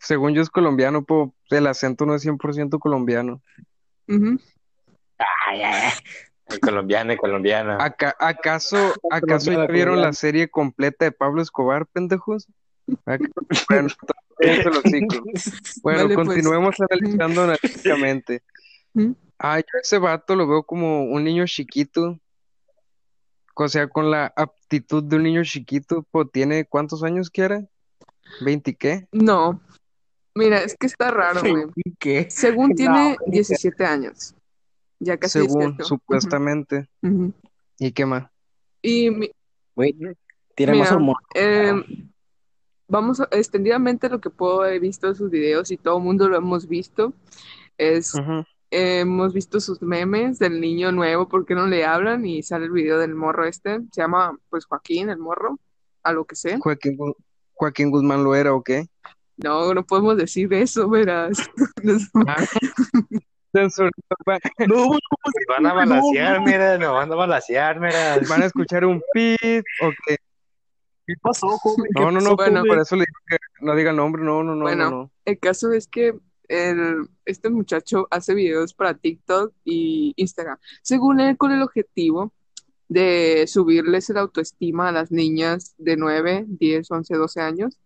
según 0.00 0.34
yo 0.34 0.42
es 0.42 0.50
colombiano, 0.50 1.04
pero 1.04 1.34
el 1.50 1.66
acento 1.66 2.06
no 2.06 2.14
es 2.14 2.24
100% 2.24 2.78
colombiano. 2.78 3.40
El 6.46 6.60
colombiano, 6.60 7.12
el 7.12 7.18
colombiano. 7.18 7.78
Aca- 7.80 8.16
¿Acaso, 8.18 8.92
acaso 9.10 9.50
ya 9.52 9.66
vieron 9.66 10.00
la 10.00 10.12
serie 10.12 10.48
completa 10.48 11.04
de 11.06 11.12
Pablo 11.12 11.40
Escobar, 11.42 11.86
pendejos? 11.86 12.46
Ac- 13.06 13.30
Bueno, 13.68 13.88
Vale, 15.82 16.14
pues. 16.14 16.26
continuemos 16.28 16.74
analizando 16.80 17.42
analíticamente. 17.44 18.42
Ah, 19.38 19.58
yo 19.58 19.78
ese 19.82 19.98
vato 19.98 20.36
lo 20.36 20.46
veo 20.46 20.62
como 20.64 21.04
un 21.04 21.24
niño 21.24 21.46
chiquito. 21.46 22.18
O 23.56 23.68
sea, 23.68 23.88
con 23.88 24.10
la 24.10 24.32
aptitud 24.36 25.02
de 25.04 25.16
un 25.16 25.22
niño 25.22 25.44
chiquito, 25.44 26.04
pues 26.10 26.26
tiene 26.32 26.64
¿cuántos 26.64 27.02
años 27.04 27.30
quiera? 27.30 27.64
¿20 28.40 28.62
y 28.68 28.74
qué? 28.74 29.08
No. 29.12 29.60
Mira, 30.34 30.58
es 30.58 30.76
que 30.78 30.86
está 30.88 31.10
raro, 31.10 31.40
güey. 31.40 31.64
¿Qué? 31.98 32.26
Según 32.30 32.70
No, 32.70 32.74
tiene 32.74 33.14
güey. 33.16 33.30
17 33.30 33.84
años. 33.86 34.34
Ya 35.00 35.16
casi 35.18 35.40
Según, 35.40 35.76
18. 35.76 35.84
supuestamente. 35.84 36.88
¿Y 37.78 37.92
qué 37.92 38.06
más? 38.06 38.30
Y 38.82 39.10
mi- 39.10 39.30
tiene 40.54 40.74
más 40.74 40.92
humor. 40.92 41.16
eh, 41.34 41.72
vamos 42.88 43.20
a- 43.20 43.28
extendidamente 43.32 44.08
lo 44.08 44.20
que 44.20 44.30
puedo 44.30 44.64
he 44.66 44.78
visto 44.78 45.08
de 45.08 45.14
sus 45.14 45.30
videos 45.30 45.70
y 45.70 45.76
todo 45.76 45.98
el 45.98 46.04
mundo 46.04 46.28
lo 46.28 46.36
hemos 46.36 46.68
visto. 46.68 47.12
Es 47.76 48.14
eh, 48.70 49.00
hemos 49.00 49.32
visto 49.32 49.60
sus 49.60 49.80
memes 49.82 50.38
del 50.38 50.60
niño 50.60 50.92
nuevo, 50.92 51.28
¿por 51.28 51.44
qué 51.46 51.54
no 51.54 51.66
le 51.66 51.84
hablan? 51.84 52.24
Y 52.26 52.42
sale 52.42 52.66
el 52.66 52.70
video 52.72 52.98
del 52.98 53.14
morro 53.14 53.46
este, 53.46 53.80
se 53.92 54.00
llama 54.00 54.36
pues 54.48 54.64
Joaquín, 54.66 55.08
el 55.10 55.18
morro, 55.18 55.58
a 56.02 56.12
lo 56.12 56.24
que 56.24 56.36
sé. 56.36 56.58
Joaquín, 56.58 56.96
Joaquín 57.52 57.90
Guzmán 57.90 58.22
lo 58.24 58.34
era, 58.34 58.52
¿o 58.54 58.62
qué? 58.62 58.86
No, 59.36 59.74
no 59.74 59.84
podemos 59.84 60.16
decir 60.16 60.52
eso, 60.54 60.88
verás. 60.88 61.38
Ah, 62.28 62.44
censura, 63.54 63.90
va- 64.28 64.38
No, 64.68 64.86
Nos 64.86 64.98
van 65.48 65.66
a 65.66 65.72
balasear, 65.74 66.40
mira, 66.42 66.78
nos 66.78 66.92
van 66.92 67.12
a 67.12 67.14
balasear, 67.14 67.80
mira. 67.80 68.18
Van 68.28 68.42
a 68.42 68.46
escuchar 68.46 68.84
un 68.84 69.02
pip, 69.12 69.64
¿o 69.82 69.90
qué? 70.06 70.16
¿qué 71.06 71.14
pasó, 71.22 71.48
joven? 71.58 71.86
¿Qué 71.94 72.00
No, 72.02 72.10
no, 72.10 72.20
no, 72.20 72.36
Bueno. 72.36 72.62
por 72.66 72.78
eso 72.78 72.96
le 72.96 73.04
digo 73.06 73.18
que 73.28 73.36
no 73.60 73.74
diga 73.76 73.92
nombre, 73.92 74.22
no, 74.22 74.42
no, 74.42 74.54
no, 74.54 74.62
Bueno. 74.64 74.84
no, 74.84 74.90
no. 74.90 75.10
El 75.24 75.38
caso 75.38 75.72
es 75.72 75.86
que 75.86 76.14
el, 76.48 77.08
este 77.24 77.48
muchacho 77.50 78.06
hace 78.10 78.34
videos 78.34 78.74
para 78.74 78.94
TikTok 78.94 79.52
y 79.64 80.12
Instagram, 80.16 80.58
según 80.82 81.20
él, 81.20 81.36
con 81.38 81.52
el 81.52 81.62
objetivo 81.62 82.32
de 82.88 83.46
subirles 83.46 84.10
el 84.10 84.18
autoestima 84.18 84.88
a 84.88 84.92
las 84.92 85.10
niñas 85.10 85.74
de 85.78 85.96
9, 85.96 86.44
10, 86.48 86.90
11, 86.90 87.14
12 87.16 87.40
años. 87.40 87.78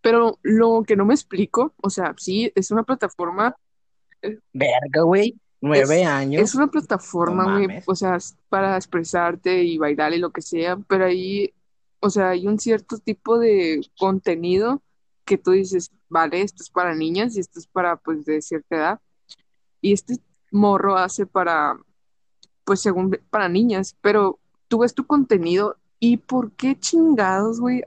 Pero 0.00 0.38
lo 0.42 0.84
que 0.86 0.94
no 0.96 1.04
me 1.04 1.14
explico, 1.14 1.74
o 1.82 1.90
sea, 1.90 2.14
sí, 2.16 2.52
es 2.54 2.70
una 2.70 2.84
plataforma, 2.84 3.56
Verga, 4.52 5.02
güey. 5.02 5.38
Nueve 5.60 6.04
años. 6.04 6.42
es 6.42 6.54
una 6.54 6.68
plataforma, 6.68 7.58
güey, 7.58 7.82
o 7.84 7.94
sea, 7.94 8.16
es 8.16 8.36
para 8.48 8.76
expresarte 8.76 9.64
y 9.64 9.76
bailar 9.76 10.12
y 10.12 10.18
lo 10.18 10.30
que 10.30 10.40
sea, 10.40 10.76
pero 10.76 11.06
ahí, 11.06 11.52
o 11.98 12.10
sea, 12.10 12.30
hay 12.30 12.46
un 12.46 12.60
cierto 12.60 12.98
tipo 12.98 13.40
de 13.40 13.80
contenido 13.98 14.82
que 15.24 15.36
tú 15.36 15.50
dices, 15.50 15.90
vale, 16.08 16.42
esto 16.42 16.62
es 16.62 16.70
para 16.70 16.94
niñas 16.94 17.36
y 17.36 17.40
esto 17.40 17.58
es 17.58 17.66
para, 17.66 17.96
pues, 17.96 18.24
de 18.24 18.40
cierta 18.40 18.76
edad. 18.76 19.00
Y 19.80 19.92
este 19.92 20.18
morro 20.52 20.96
hace 20.96 21.26
para, 21.26 21.76
pues, 22.64 22.80
según, 22.80 23.18
para 23.28 23.48
niñas, 23.48 23.96
pero 24.00 24.38
tú 24.68 24.78
ves 24.78 24.94
tu 24.94 25.06
contenido 25.06 25.76
y 25.98 26.18
¿por 26.18 26.52
qué 26.52 26.78
chingados, 26.78 27.60
güey? 27.60 27.82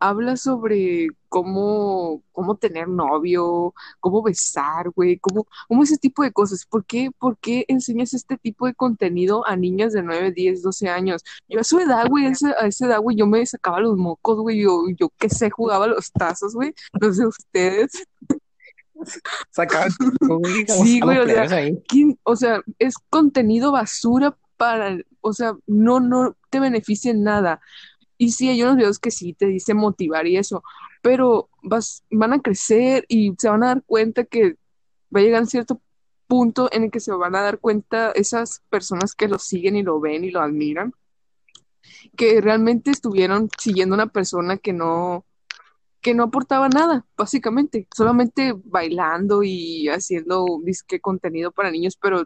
Habla 0.00 0.36
sobre 0.36 1.08
cómo, 1.28 2.22
cómo 2.32 2.56
tener 2.56 2.88
novio, 2.88 3.74
cómo 4.00 4.22
besar, 4.22 4.90
güey, 4.90 5.18
cómo, 5.18 5.46
cómo 5.68 5.82
ese 5.82 5.98
tipo 5.98 6.22
de 6.22 6.32
cosas. 6.32 6.64
¿Por 6.66 6.84
qué, 6.84 7.10
por 7.18 7.36
qué 7.38 7.64
enseñas 7.68 8.14
este 8.14 8.36
tipo 8.36 8.66
de 8.66 8.74
contenido 8.74 9.46
a 9.46 9.56
niñas 9.56 9.92
de 9.92 10.02
9, 10.02 10.32
10, 10.32 10.62
12 10.62 10.88
años? 10.88 11.22
Yo 11.48 11.60
a 11.60 11.64
su 11.64 11.78
edad, 11.80 12.06
güey, 12.08 12.26
a 12.26 12.30
esa, 12.30 12.50
a 12.60 12.66
esa 12.66 12.86
edad, 12.86 13.00
güey, 13.00 13.16
yo 13.16 13.26
me 13.26 13.44
sacaba 13.44 13.80
los 13.80 13.96
mocos, 13.96 14.38
güey, 14.38 14.62
yo, 14.62 14.82
yo 14.96 15.10
qué 15.18 15.28
sé, 15.28 15.50
jugaba 15.50 15.86
los 15.86 16.10
tazos, 16.12 16.54
güey, 16.54 16.72
no 17.00 17.12
sé 17.12 17.26
ustedes. 17.26 17.90
Sacaban, 19.50 19.90
Sí, 20.82 21.00
güey, 21.00 21.18
o 21.18 21.26
sea. 21.26 21.42
¿Quién- 21.88 22.18
o 22.24 22.36
sea, 22.36 22.60
es 22.78 22.94
contenido 23.10 23.72
basura 23.72 24.36
para, 24.56 24.98
o 25.20 25.32
sea, 25.32 25.54
no, 25.66 26.00
no 26.00 26.36
te 26.50 26.58
beneficia 26.60 27.10
en 27.12 27.22
nada. 27.22 27.60
Y 28.18 28.32
sí, 28.32 28.48
hay 28.48 28.62
unos 28.62 28.76
videos 28.76 28.98
que 28.98 29.10
sí 29.10 29.32
te 29.32 29.46
dicen 29.46 29.76
motivar 29.76 30.26
y 30.26 30.36
eso, 30.36 30.62
pero 31.02 31.48
vas, 31.62 32.04
van 32.10 32.32
a 32.32 32.42
crecer 32.42 33.04
y 33.08 33.32
se 33.38 33.48
van 33.48 33.62
a 33.62 33.68
dar 33.68 33.82
cuenta 33.86 34.24
que 34.24 34.56
va 35.14 35.20
a 35.20 35.22
llegar 35.22 35.42
a 35.42 35.46
cierto 35.46 35.80
punto 36.26 36.68
en 36.72 36.84
el 36.84 36.90
que 36.90 37.00
se 37.00 37.12
van 37.12 37.34
a 37.34 37.42
dar 37.42 37.58
cuenta 37.58 38.12
esas 38.12 38.62
personas 38.68 39.14
que 39.14 39.28
lo 39.28 39.38
siguen 39.38 39.76
y 39.76 39.82
lo 39.82 40.00
ven 40.00 40.24
y 40.24 40.30
lo 40.30 40.40
admiran, 40.40 40.92
que 42.16 42.40
realmente 42.40 42.90
estuvieron 42.90 43.48
siguiendo 43.58 43.94
a 43.94 43.98
una 43.98 44.06
persona 44.08 44.58
que 44.58 44.72
no, 44.72 45.24
que 46.00 46.14
no 46.14 46.24
aportaba 46.24 46.68
nada, 46.68 47.06
básicamente, 47.16 47.88
solamente 47.96 48.54
bailando 48.64 49.42
y 49.42 49.88
haciendo 49.88 50.60
disque 50.62 51.00
contenido 51.00 51.50
para 51.50 51.70
niños, 51.70 51.96
pero 51.96 52.24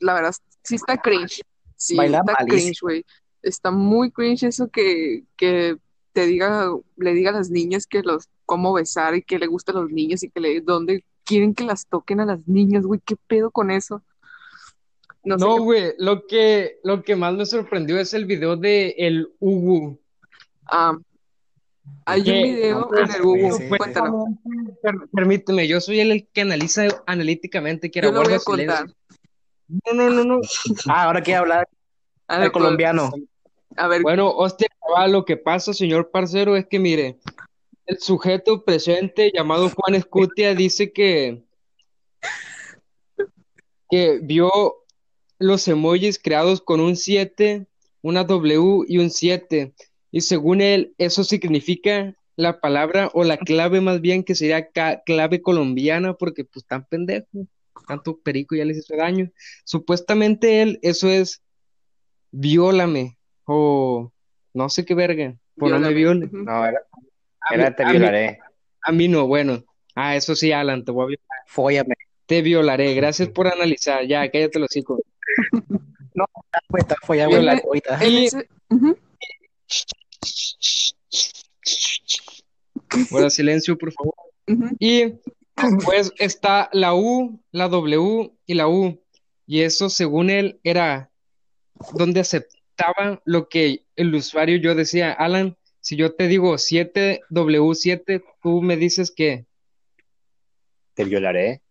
la 0.00 0.14
verdad 0.14 0.34
sí 0.62 0.74
está 0.74 0.98
cringe. 0.98 1.42
Sí, 1.76 1.96
Baila 1.96 2.18
está 2.18 2.32
malísimo. 2.32 2.60
cringe, 2.60 2.80
güey. 2.82 3.04
Está 3.42 3.70
muy 3.70 4.10
cringe 4.10 4.44
eso 4.44 4.68
que, 4.68 5.24
que 5.36 5.76
te 6.12 6.26
diga, 6.26 6.70
le 6.96 7.14
diga 7.14 7.30
a 7.30 7.34
las 7.34 7.50
niñas 7.50 7.86
que 7.86 8.02
los 8.02 8.28
cómo 8.46 8.72
besar 8.72 9.14
y 9.14 9.22
que 9.22 9.38
le 9.38 9.46
gustan 9.46 9.76
los 9.76 9.90
niños 9.90 10.22
y 10.22 10.30
que 10.30 10.40
le 10.40 10.60
dónde 10.60 11.04
quieren 11.24 11.54
que 11.54 11.64
las 11.64 11.86
toquen 11.86 12.20
a 12.20 12.26
las 12.26 12.48
niñas, 12.48 12.84
güey, 12.84 13.00
qué 13.04 13.14
pedo 13.26 13.50
con 13.50 13.70
eso. 13.70 14.02
No 15.22 15.38
sé 15.38 15.44
No, 15.44 15.56
qué- 15.56 15.60
güey, 15.62 15.92
lo 15.98 16.26
que, 16.26 16.78
lo 16.82 17.02
que 17.02 17.14
más 17.16 17.34
me 17.34 17.44
sorprendió 17.44 17.98
es 18.00 18.14
el 18.14 18.24
video 18.24 18.56
de 18.56 18.94
el 18.98 19.28
Ugu. 19.38 19.98
ah, 20.70 20.96
hay 22.06 22.20
un 22.20 22.26
video 22.42 22.88
en 22.96 23.04
el 23.04 23.12
Sí, 23.12 23.18
Google, 23.22 23.52
sí, 23.52 23.62
sí. 23.68 23.76
cuéntanos. 23.76 24.26
Per- 24.82 25.08
permíteme, 25.12 25.68
yo 25.68 25.80
soy 25.80 26.00
el, 26.00 26.26
que 26.32 26.40
analiza 26.40 26.84
analíticamente, 27.06 27.90
que 27.90 27.98
era 27.98 28.08
Yo 28.08 28.14
lo 28.14 28.22
voy 28.22 28.32
a 28.34 28.38
contar. 28.40 28.86
No, 29.68 29.92
no, 29.92 30.08
no, 30.10 30.24
no. 30.24 30.40
Ah, 30.86 31.04
ahora 31.04 31.20
quiere 31.22 31.38
hablar 31.38 31.68
A 32.28 32.36
el 32.36 32.42
ver, 32.42 32.52
colombiano. 32.52 33.10
A 33.76 33.88
ver, 33.88 34.02
Bueno, 34.02 34.30
hostia, 34.30 34.68
chaval, 34.80 35.12
lo 35.12 35.24
que 35.24 35.36
pasa, 35.36 35.72
señor 35.72 36.10
parcero, 36.10 36.56
es 36.56 36.66
que 36.66 36.78
mire, 36.78 37.18
el 37.86 37.98
sujeto 37.98 38.64
presente 38.64 39.32
llamado 39.34 39.70
Juan 39.70 39.94
Escutia 39.94 40.54
dice 40.54 40.92
que, 40.92 41.42
que 43.90 44.20
vio 44.22 44.50
los 45.38 45.66
emojis 45.68 46.18
creados 46.18 46.60
con 46.60 46.80
un 46.80 46.96
7, 46.96 47.66
una 48.02 48.24
W 48.24 48.84
y 48.86 48.98
un 48.98 49.10
7. 49.10 49.72
Y 50.10 50.20
según 50.20 50.60
él, 50.60 50.94
eso 50.98 51.24
significa 51.24 52.14
la 52.36 52.60
palabra 52.60 53.10
o 53.14 53.24
la 53.24 53.38
clave 53.38 53.80
más 53.80 54.00
bien 54.00 54.22
que 54.22 54.34
sería 54.34 54.68
clave 55.04 55.42
colombiana, 55.42 56.14
porque 56.14 56.44
pues 56.44 56.66
tan 56.66 56.84
pendejo, 56.86 57.26
tanto 57.86 58.18
perico 58.18 58.54
ya 58.54 58.64
les 58.64 58.78
hizo 58.78 58.96
daño. 58.96 59.30
Supuestamente 59.64 60.62
él, 60.62 60.78
eso 60.82 61.08
es 61.08 61.42
viólame 62.30 63.16
o 63.44 64.12
no 64.54 64.68
sé 64.68 64.84
qué 64.84 64.94
verga, 64.94 65.34
por 65.56 65.70
no 65.70 65.78
me 65.78 65.92
viole. 65.92 66.28
No, 66.32 66.64
era, 66.66 66.80
A 67.40 67.54
era 67.54 67.70
mí- 67.70 67.76
te 67.76 67.82
a 67.82 67.86
mí- 67.86 67.92
violaré. 67.92 68.38
A 68.82 68.92
mí 68.92 69.08
no, 69.08 69.26
bueno. 69.26 69.64
Ah, 69.94 70.14
eso 70.16 70.34
sí, 70.36 70.52
Alan, 70.52 70.84
te 70.84 70.92
voy 70.92 71.04
a 71.04 71.06
violar. 71.08 71.38
Fóllame. 71.46 71.94
Te 72.26 72.42
violaré. 72.42 72.94
Gracias 72.94 73.28
por 73.30 73.48
analizar. 73.48 74.06
Ya, 74.06 74.30
cállate 74.30 74.58
los 74.58 74.74
hijos. 74.76 75.00
Pues 76.68 76.82
está 76.82 76.96
follado 77.04 77.36
En 77.36 77.46
la 77.46 77.52
el- 77.52 77.62
ahorita. 77.64 78.04
Y-. 78.04 78.28
Guarda 83.10 83.30
silencio, 83.30 83.76
por 83.78 83.92
favor. 83.92 84.14
Y 84.78 85.14
después 85.56 86.12
está 86.18 86.68
la 86.72 86.94
U, 86.94 87.40
la 87.52 87.68
W 87.68 88.32
y 88.46 88.54
la 88.54 88.68
U. 88.68 89.00
Y 89.46 89.60
eso, 89.62 89.88
según 89.90 90.30
él, 90.30 90.58
era 90.64 91.07
donde 91.94 92.20
aceptaba 92.20 93.20
lo 93.24 93.48
que 93.48 93.84
el 93.96 94.14
usuario 94.14 94.56
yo 94.58 94.74
decía. 94.74 95.12
Alan, 95.12 95.56
si 95.80 95.96
yo 95.96 96.14
te 96.14 96.28
digo 96.28 96.54
7W7, 96.54 98.22
tú 98.42 98.62
me 98.62 98.76
dices 98.76 99.10
que 99.10 99.46
Te 100.94 101.04
violaré. 101.04 101.62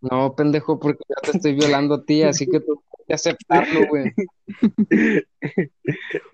no, 0.00 0.34
pendejo, 0.34 0.78
porque 0.78 1.02
yo 1.08 1.14
te 1.22 1.36
estoy 1.36 1.54
violando 1.54 1.94
a 1.96 2.04
ti, 2.04 2.22
así 2.22 2.46
que 2.46 2.60
tú 2.60 2.82
tienes 3.06 3.06
que 3.06 3.14
aceptarlo, 3.14 3.86
güey. 3.88 4.12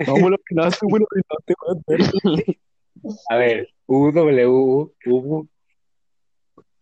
No 0.07 0.15
me 0.17 0.31
lo 0.31 0.37
opinaste, 0.37 0.87
güey, 0.87 1.03
lo 1.03 1.07
opinaste, 1.07 2.59
A 3.31 3.37
ver, 3.37 3.69
U, 3.87 4.11
W, 4.13 4.47
U, 4.47 4.95
U. 5.07 5.49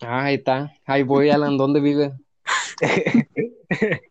Ah, 0.01 0.25
ahí 0.25 0.35
está. 0.37 0.73
Ahí 0.85 1.03
voy, 1.03 1.31
Alan. 1.31 1.57
¿Dónde 1.57 1.81
vive? 1.81 2.13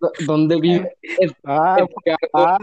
¿Dó- 0.00 0.12
¿Dónde 0.26 0.60
vive? 0.60 0.96
Ah, 1.44 1.76
ah. 2.32 2.58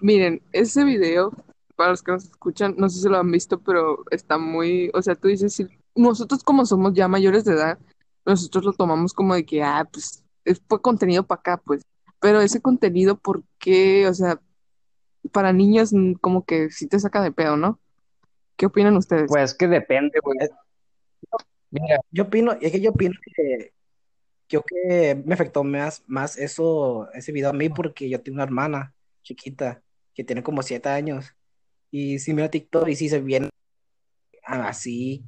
Miren, 0.00 0.42
ese 0.52 0.84
video, 0.84 1.32
para 1.76 1.90
los 1.90 2.02
que 2.02 2.12
nos 2.12 2.24
escuchan, 2.24 2.74
no 2.78 2.88
sé 2.88 3.00
si 3.02 3.08
lo 3.08 3.18
han 3.18 3.30
visto, 3.30 3.58
pero 3.60 4.04
está 4.10 4.38
muy, 4.38 4.90
o 4.94 5.02
sea, 5.02 5.14
tú 5.14 5.28
dices, 5.28 5.52
si 5.54 5.66
nosotros 5.94 6.42
como 6.44 6.64
somos 6.66 6.94
ya 6.94 7.08
mayores 7.08 7.44
de 7.44 7.54
edad, 7.54 7.78
nosotros 8.24 8.64
lo 8.64 8.72
tomamos 8.72 9.12
como 9.12 9.34
de 9.34 9.44
que, 9.44 9.62
ah, 9.62 9.88
pues, 9.92 10.24
es- 10.44 10.62
fue 10.68 10.80
contenido 10.80 11.26
para 11.26 11.40
acá, 11.40 11.56
pues, 11.64 11.82
pero 12.20 12.40
ese 12.40 12.60
contenido, 12.60 13.16
¿por 13.16 13.42
qué? 13.58 14.06
O 14.08 14.14
sea, 14.14 14.40
para 15.32 15.52
niños 15.52 15.92
mm, 15.92 16.14
como 16.14 16.44
que 16.44 16.70
sí 16.70 16.86
te 16.86 16.98
saca 17.00 17.20
de 17.22 17.32
pedo, 17.32 17.56
¿no? 17.56 17.78
¿Qué 18.56 18.66
opinan 18.66 18.96
ustedes? 18.96 19.26
Pues 19.28 19.54
que 19.54 19.66
depende, 19.66 20.18
güey. 20.22 20.38
Mira, 21.70 22.00
Yo 22.10 22.24
opino, 22.24 22.52
es 22.60 22.70
que 22.70 22.80
yo 22.80 22.90
opino 22.90 23.14
que 23.24 23.72
yo 24.52 24.62
que 24.62 25.20
me 25.24 25.32
afectó 25.32 25.64
más, 25.64 26.04
más 26.06 26.36
eso, 26.36 27.10
ese 27.14 27.32
video 27.32 27.50
a 27.50 27.54
mí 27.54 27.70
porque 27.70 28.10
yo 28.10 28.20
tengo 28.20 28.36
una 28.36 28.44
hermana 28.44 28.94
chiquita 29.22 29.82
que 30.14 30.24
tiene 30.24 30.42
como 30.42 30.62
siete 30.62 30.90
años 30.90 31.34
y 31.90 32.18
si 32.18 32.34
mira 32.34 32.50
TikTok 32.50 32.86
y 32.88 32.94
si 32.94 33.08
se 33.08 33.20
viene 33.20 33.48
así 34.44 35.24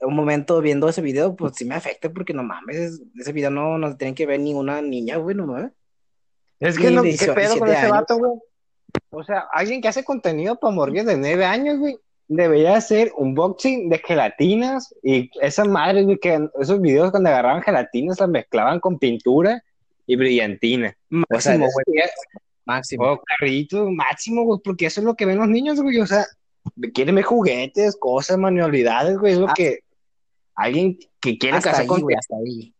un 0.00 0.16
momento 0.16 0.60
viendo 0.60 0.88
ese 0.88 1.02
video, 1.02 1.36
pues 1.36 1.54
sí 1.54 1.64
me 1.64 1.76
afecta 1.76 2.12
porque 2.12 2.34
no 2.34 2.42
mames, 2.42 3.00
ese 3.16 3.32
video 3.32 3.50
no, 3.50 3.78
no 3.78 3.96
tiene 3.96 4.14
que 4.14 4.26
ver 4.26 4.40
ninguna 4.40 4.82
niña, 4.82 5.16
güey, 5.16 5.36
no 5.36 5.46
mames. 5.46 5.72
Es 6.58 6.76
que 6.76 6.90
no, 6.90 7.02
¿qué 7.02 7.10
18, 7.10 7.34
pedo 7.34 7.58
con 7.58 7.68
17 7.68 7.72
ese 7.72 7.80
años. 7.80 7.90
vato, 7.90 8.18
güey? 8.18 8.32
O 9.10 9.22
sea, 9.22 9.46
alguien 9.52 9.80
que 9.80 9.88
hace 9.88 10.04
contenido 10.04 10.58
para 10.58 10.74
morrillos 10.74 11.06
de 11.06 11.16
9 11.16 11.44
años, 11.44 11.78
güey, 11.78 11.96
debería 12.28 12.76
hacer 12.76 13.12
unboxing 13.16 13.88
de 13.90 13.98
gelatinas 13.98 14.94
y 15.02 15.30
esas 15.40 15.68
madres, 15.68 16.04
güey, 16.04 16.18
que 16.18 16.48
esos 16.60 16.80
videos 16.80 17.10
cuando 17.10 17.28
agarraban 17.30 17.62
gelatinas 17.62 18.18
las 18.20 18.28
mezclaban 18.28 18.80
con 18.80 18.98
pintura 18.98 19.62
y 20.06 20.16
brillantina. 20.16 20.96
O 21.30 21.40
sea, 21.40 21.52
Máximo, 21.58 21.68
güey, 21.72 22.00
máximo. 22.64 23.04
oh, 23.04 23.22
carritos, 23.24 23.90
máximo, 23.90 24.44
güey, 24.44 24.60
porque 24.64 24.86
eso 24.86 25.00
es 25.00 25.04
lo 25.04 25.14
que 25.14 25.26
ven 25.26 25.38
los 25.38 25.48
niños, 25.48 25.80
güey, 25.80 25.98
o 26.00 26.06
sea, 26.06 26.24
quieren 26.94 27.14
ver 27.14 27.24
juguetes, 27.24 27.96
cosas, 27.98 28.38
manualidades, 28.38 29.18
güey, 29.18 29.34
es 29.34 29.38
lo 29.38 29.48
Ah. 29.48 29.54
que 29.54 29.80
alguien 30.54 30.98
que 31.20 31.36
quiere 31.38 31.58
hacer 31.58 31.74
ahí, 31.74 31.86
güey, 31.86 32.00
contenido, 32.00 32.18
hasta 32.18 32.36
ahí. 32.36 32.74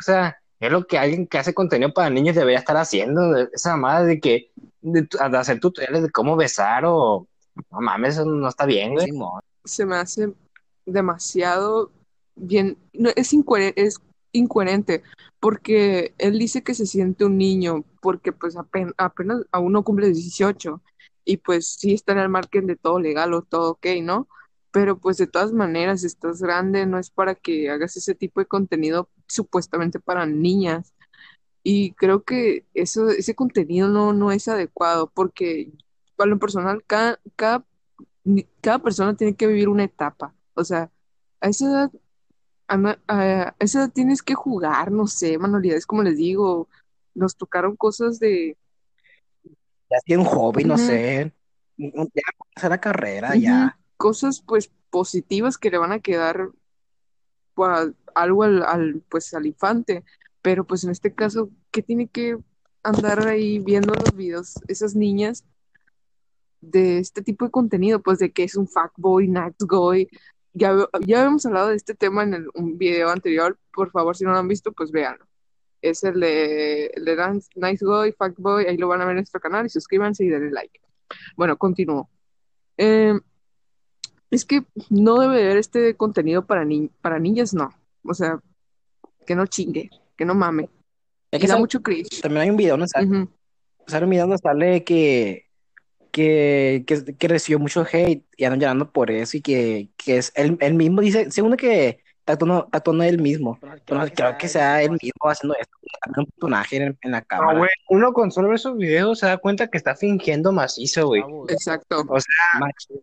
o 0.00 0.02
sea, 0.02 0.38
es 0.60 0.70
lo 0.72 0.86
que 0.86 0.98
alguien 0.98 1.26
que 1.26 1.38
hace 1.38 1.52
contenido 1.54 1.92
para 1.92 2.08
niños 2.10 2.34
debería 2.34 2.58
estar 2.58 2.76
haciendo, 2.76 3.36
esa 3.52 3.76
madre 3.76 4.06
de 4.08 4.20
que, 4.20 4.50
de, 4.80 5.02
de 5.02 5.36
hacer 5.38 5.60
tutoriales 5.60 6.02
de 6.02 6.10
cómo 6.10 6.36
besar 6.36 6.84
o, 6.86 7.26
no 7.70 7.80
mames, 7.80 8.14
eso 8.14 8.24
no 8.24 8.48
está 8.48 8.66
bien, 8.66 8.94
güey. 8.94 9.06
Simón. 9.06 9.40
Se 9.64 9.86
me 9.86 9.96
hace 9.96 10.32
demasiado 10.84 11.90
bien, 12.36 12.78
no, 12.92 13.10
es 13.16 13.32
incoherente, 13.32 13.82
es 13.82 13.98
incoherente, 14.32 15.02
porque 15.40 16.14
él 16.18 16.38
dice 16.38 16.62
que 16.62 16.74
se 16.74 16.86
siente 16.86 17.24
un 17.24 17.38
niño, 17.38 17.84
porque 18.00 18.32
pues 18.32 18.56
apenas, 18.56 18.92
apenas 18.98 19.42
aún 19.50 19.72
no 19.72 19.82
cumple 19.82 20.12
18, 20.12 20.82
y 21.24 21.38
pues 21.38 21.66
sí 21.78 21.92
está 21.92 22.12
en 22.12 22.18
el 22.18 22.28
margen 22.28 22.66
de 22.66 22.76
todo 22.76 23.00
legal 23.00 23.34
o 23.34 23.42
todo 23.42 23.72
ok, 23.72 23.86
¿no? 24.02 24.28
Pero 24.70 24.98
pues 24.98 25.16
de 25.16 25.26
todas 25.26 25.52
maneras, 25.52 26.04
estás 26.04 26.40
grande, 26.40 26.86
no 26.86 26.98
es 26.98 27.10
para 27.10 27.34
que 27.34 27.70
hagas 27.70 27.96
ese 27.96 28.14
tipo 28.14 28.40
de 28.40 28.46
contenido 28.46 29.08
supuestamente 29.26 29.98
para 30.00 30.26
niñas. 30.26 30.92
Y 31.62 31.92
creo 31.92 32.22
que 32.22 32.64
eso, 32.74 33.08
ese 33.08 33.34
contenido 33.34 33.88
no, 33.88 34.12
no 34.12 34.30
es 34.30 34.46
adecuado, 34.46 35.10
porque 35.12 35.72
para 36.16 36.30
lo 36.30 36.38
personal, 36.38 36.82
cada, 36.86 37.20
cada, 37.36 38.78
persona 38.82 39.16
tiene 39.16 39.36
que 39.36 39.46
vivir 39.46 39.68
una 39.68 39.84
etapa. 39.84 40.34
O 40.54 40.64
sea, 40.64 40.90
a 41.40 41.48
esa 41.48 41.66
edad, 41.66 41.90
a, 42.68 42.98
a 43.08 43.54
esa 43.58 43.80
edad 43.80 43.92
tienes 43.92 44.22
que 44.22 44.34
jugar, 44.34 44.90
no 44.90 45.06
sé, 45.06 45.38
manualidades, 45.38 45.86
como 45.86 46.02
les 46.02 46.16
digo, 46.16 46.68
nos 47.14 47.36
tocaron 47.36 47.76
cosas 47.76 48.18
de... 48.18 48.56
Ya 49.90 49.98
tiene 50.04 50.22
un 50.22 50.28
hobby, 50.28 50.64
no 50.64 50.76
sé. 50.76 51.32
Ya 51.76 52.22
hacer 52.56 52.70
la 52.70 52.80
carrera, 52.80 53.36
ya. 53.36 53.78
cosas 53.96 54.40
pues 54.40 54.70
positivas 54.90 55.58
que 55.58 55.70
le 55.70 55.78
van 55.78 55.92
a 55.92 56.00
quedar 56.00 56.48
pues, 57.54 57.92
algo 58.14 58.42
al, 58.42 58.62
al, 58.62 59.02
pues 59.08 59.32
al 59.34 59.46
infante, 59.46 60.02
pero 60.42 60.66
pues 60.66 60.84
en 60.84 60.90
este 60.90 61.14
caso, 61.14 61.50
¿qué 61.70 61.82
tiene 61.82 62.08
que 62.08 62.38
andar 62.82 63.28
ahí 63.28 63.58
viendo 63.58 63.94
los 63.94 64.14
videos 64.14 64.54
esas 64.68 64.94
niñas 64.94 65.44
de 66.60 66.98
este 66.98 67.22
tipo 67.22 67.44
de 67.44 67.50
contenido? 67.50 68.00
Pues 68.02 68.18
de 68.18 68.32
que 68.32 68.44
es 68.44 68.56
un 68.56 68.66
fuckboy, 68.68 69.28
nice 69.28 69.54
boy. 69.68 70.08
Ya, 70.52 70.74
ya 71.06 71.18
habíamos 71.20 71.44
hablado 71.46 71.68
de 71.68 71.76
este 71.76 71.94
tema 71.94 72.22
en 72.22 72.34
el- 72.34 72.48
un 72.54 72.78
video 72.78 73.10
anterior, 73.10 73.58
por 73.72 73.90
favor, 73.90 74.16
si 74.16 74.24
no 74.24 74.32
lo 74.32 74.38
han 74.38 74.48
visto, 74.48 74.72
pues 74.72 74.90
véanlo. 74.90 75.26
Es 75.82 76.02
el 76.02 76.18
de, 76.20 76.86
el 76.86 77.04
de 77.04 77.16
Dance- 77.16 77.50
Nice 77.54 77.84
Boy, 77.84 78.12
Fuckboy, 78.12 78.64
ahí 78.66 78.76
lo 78.78 78.88
van 78.88 79.02
a 79.02 79.04
ver 79.04 79.12
en 79.12 79.16
nuestro 79.18 79.40
canal 79.40 79.66
y 79.66 79.68
suscríbanse 79.68 80.24
y 80.24 80.28
denle 80.28 80.50
like. 80.50 80.80
Bueno, 81.36 81.56
continúo. 81.58 82.08
Eh, 82.78 83.12
es 84.30 84.44
que 84.44 84.64
no 84.90 85.18
debe 85.20 85.44
haber 85.44 85.58
este 85.58 85.94
contenido 85.94 86.46
para, 86.46 86.64
ni 86.64 86.88
para 86.88 87.18
niñas, 87.18 87.54
no. 87.54 87.70
O 88.02 88.14
sea, 88.14 88.40
que 89.26 89.34
no 89.36 89.46
chingue, 89.46 89.90
que 90.16 90.24
no 90.24 90.34
mame. 90.34 90.68
Es 91.30 91.40
que 91.40 91.46
da 91.46 91.58
mucho 91.58 91.82
cringe. 91.82 92.20
también 92.22 92.42
hay 92.42 92.50
un 92.50 92.56
video 92.56 92.72
donde 92.74 92.88
sale, 92.88 93.06
Ujú. 93.06 93.28
sale 93.86 94.04
un 94.04 94.10
video 94.10 94.24
donde 94.26 94.38
sale 94.38 94.84
que, 94.84 95.45
que, 96.16 96.84
que, 96.86 97.14
que 97.14 97.28
recibió 97.28 97.58
mucho 97.58 97.84
hate 97.92 98.24
y 98.38 98.44
andan 98.44 98.58
llorando 98.60 98.90
por 98.90 99.10
eso 99.10 99.36
y 99.36 99.42
que, 99.42 99.90
que 99.98 100.16
es 100.16 100.32
él, 100.34 100.56
él 100.60 100.72
mismo 100.72 101.02
dice, 101.02 101.30
según 101.30 101.54
que 101.58 102.02
actuando, 102.24 102.64
está 102.64 102.78
actuando 102.78 103.04
él 103.04 103.20
mismo, 103.20 103.58
pero 103.84 104.00
no 104.00 104.06
creo 104.08 104.38
que 104.38 104.48
sea 104.48 104.82
él 104.82 104.92
mismo 104.92 105.12
haciendo 105.24 105.54
esto, 105.60 105.76
un 106.16 106.24
personaje 106.24 106.76
en, 106.76 106.98
en 107.02 107.10
la 107.10 107.20
No, 107.20 107.26
cámara. 107.26 107.68
uno 107.90 108.14
con 108.14 108.32
solo 108.32 108.48
ver 108.48 108.54
esos 108.54 108.78
videos 108.78 109.18
se 109.18 109.26
da 109.26 109.36
cuenta 109.36 109.68
que 109.68 109.76
está 109.76 109.94
fingiendo 109.94 110.52
macizo, 110.52 111.06
güey. 111.08 111.22
Exacto. 111.50 112.02
Macho. 112.04 112.94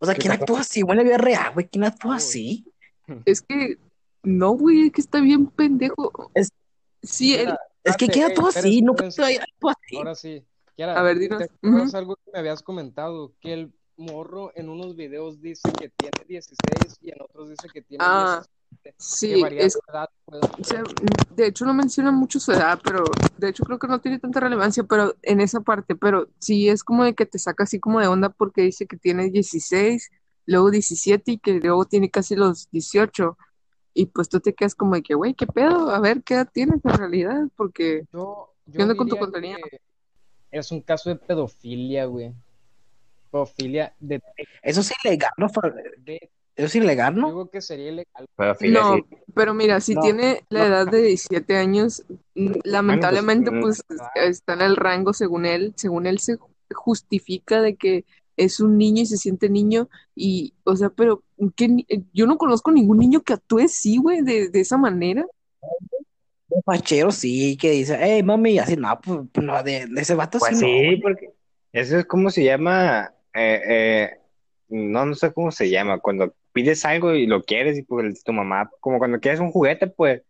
O 0.00 0.06
sea, 0.06 0.14
¿quién 0.14 0.32
actúa 0.32 0.60
así, 0.60 0.80
güey, 0.80 0.92
en 0.98 1.04
la 1.04 1.10
vida 1.10 1.18
real, 1.18 1.52
güey? 1.52 1.68
¿Quién 1.68 1.84
actúa 1.84 2.16
así? 2.16 2.64
Es 3.26 3.42
que, 3.42 3.76
no, 4.22 4.52
güey, 4.52 4.86
es 4.86 4.92
que 4.92 5.02
está 5.02 5.20
bien 5.20 5.48
pendejo. 5.48 6.30
Es- 6.34 6.48
Sí, 7.02 7.34
él, 7.34 7.48
Es 7.84 7.96
que 7.96 8.06
Espérate, 8.06 8.12
¿quién 8.12 8.24
ey, 8.26 8.30
actúa 8.30 8.48
espérense, 8.48 8.68
así? 8.68 8.82
No 8.82 8.94
que 8.94 9.04
actúa 9.06 9.72
así. 9.72 9.96
Ahora 9.96 10.14
sí. 10.14 10.44
Kiara, 10.76 10.98
A 10.98 11.02
ver, 11.02 11.18
dinos. 11.18 11.38
¿te 11.38 11.44
acuerdas 11.68 11.94
algo 11.94 12.16
que 12.16 12.30
me 12.32 12.38
habías 12.38 12.62
comentado? 12.62 13.32
Que 13.40 13.52
el 13.52 13.72
morro 13.96 14.52
en 14.54 14.68
unos 14.68 14.96
videos 14.96 15.40
dice 15.40 15.70
que 15.78 15.88
tiene 15.90 16.24
16 16.26 16.98
y 17.02 17.10
en 17.10 17.22
otros 17.22 17.50
dice 17.50 17.68
que 17.72 17.82
tiene 17.82 18.04
Ah, 18.06 18.42
17. 18.42 18.52
Que 18.82 18.94
sí, 18.96 19.42
es, 19.58 19.78
edad, 19.86 20.08
pues. 20.24 20.40
o 20.58 20.64
sea, 20.64 20.82
de 21.36 21.46
hecho 21.46 21.66
no 21.66 21.74
menciona 21.74 22.10
mucho 22.10 22.40
su 22.40 22.52
edad, 22.52 22.80
pero 22.82 23.04
de 23.36 23.50
hecho 23.50 23.64
creo 23.64 23.78
que 23.78 23.86
no 23.86 24.00
tiene 24.00 24.18
tanta 24.18 24.40
relevancia, 24.40 24.82
pero 24.84 25.14
en 25.22 25.42
esa 25.42 25.60
parte, 25.60 25.94
pero 25.94 26.28
sí 26.38 26.70
es 26.70 26.82
como 26.82 27.04
de 27.04 27.14
que 27.14 27.26
te 27.26 27.38
saca 27.38 27.64
así 27.64 27.78
como 27.78 28.00
de 28.00 28.06
onda 28.06 28.30
porque 28.30 28.62
dice 28.62 28.86
que 28.86 28.96
tiene 28.96 29.28
16, 29.28 30.10
luego 30.46 30.70
17 30.70 31.32
y 31.32 31.38
que 31.38 31.60
luego 31.60 31.84
tiene 31.84 32.10
casi 32.10 32.34
los 32.34 32.70
18. 32.70 33.36
Y 33.94 34.06
pues 34.06 34.30
tú 34.30 34.40
te 34.40 34.54
quedas 34.54 34.74
como 34.74 34.94
de 34.94 35.02
que, 35.02 35.14
güey, 35.14 35.34
¿qué 35.34 35.46
pedo? 35.46 35.90
A 35.90 36.00
ver, 36.00 36.22
¿qué 36.22 36.32
edad 36.34 36.48
tienes 36.50 36.82
en 36.82 36.94
realidad? 36.94 37.42
Porque, 37.56 38.06
Yo, 38.10 38.54
¿Qué 38.64 38.78
yo 38.78 38.84
onda 38.84 38.96
con 38.96 39.06
tu 39.06 39.18
contenido? 39.18 39.58
que 39.70 39.78
es 40.52 40.70
un 40.70 40.80
caso 40.82 41.10
de 41.10 41.16
pedofilia, 41.16 42.04
güey. 42.04 42.32
Pedofilia 43.30 43.94
de, 43.98 44.20
Eso 44.62 44.80
es 44.82 44.92
ilegal, 45.04 45.30
¿no? 45.38 45.48
De- 46.04 46.30
Eso 46.54 46.66
es 46.66 46.74
ilegal, 46.76 47.14
yo 47.14 47.20
¿no? 47.22 47.26
digo 47.28 47.50
que 47.50 47.62
sería 47.62 47.88
ilegal. 47.90 48.26
No, 48.60 48.96
sí. 48.96 49.04
pero 49.34 49.54
mira, 49.54 49.80
si 49.80 49.94
No, 49.94 50.02
tiene 50.02 50.44
la 50.50 50.60
no. 50.60 50.66
edad 50.66 50.86
de 50.86 51.02
17 51.02 51.56
años, 51.56 52.04
mm, 52.34 52.52
lamentablemente 52.64 53.50
mm, 53.50 53.60
pues 53.62 53.82
está 54.16 54.52
en 54.52 54.60
el 54.60 54.76
rango 54.76 55.14
según 55.14 55.46
él, 55.46 55.72
según 55.76 56.06
él 56.06 56.18
se 56.18 56.36
justifica 56.74 57.62
de 57.62 57.76
que 57.76 58.04
es 58.36 58.60
un 58.60 58.76
niño 58.78 59.02
y 59.02 59.06
se 59.06 59.16
siente 59.16 59.48
niño 59.48 59.88
y, 60.14 60.52
o 60.64 60.76
sea, 60.76 60.90
pero 60.90 61.22
¿qué 61.56 61.68
ni- 61.68 61.86
yo 62.12 62.26
no 62.26 62.36
conozco 62.36 62.70
ningún 62.70 62.98
niño 62.98 63.22
que 63.22 63.32
actúe 63.34 63.60
así, 63.60 63.96
güey, 63.98 64.20
de, 64.22 64.48
de 64.50 64.60
esa 64.60 64.76
manera. 64.76 65.24
Un 66.54 66.62
fachero 66.62 67.10
sí, 67.10 67.56
que 67.56 67.70
dice, 67.70 67.96
hey, 68.00 68.22
mami, 68.22 68.52
y 68.52 68.58
así, 68.58 68.76
no, 68.76 69.00
pues, 69.00 69.20
pues, 69.32 69.46
no, 69.46 69.62
de, 69.62 69.86
de 69.86 70.00
ese 70.00 70.14
vato 70.14 70.38
Pues 70.38 70.58
sí, 70.58 70.66
sí, 70.66 70.96
porque 70.96 71.30
eso 71.72 71.98
es 71.98 72.04
como 72.04 72.28
se 72.30 72.44
llama, 72.44 73.14
eh, 73.34 73.62
eh, 73.66 74.10
no, 74.68 75.06
no 75.06 75.14
sé 75.14 75.32
cómo 75.32 75.50
se 75.50 75.70
llama, 75.70 75.98
cuando 75.98 76.34
pides 76.52 76.84
algo 76.84 77.14
y 77.14 77.26
lo 77.26 77.42
quieres 77.42 77.78
y 77.78 77.82
pues 77.82 78.22
tu 78.22 78.32
mamá, 78.32 78.70
como 78.80 78.98
cuando 78.98 79.18
quieres 79.20 79.40
un 79.40 79.50
juguete, 79.50 79.86
pues, 79.86 80.22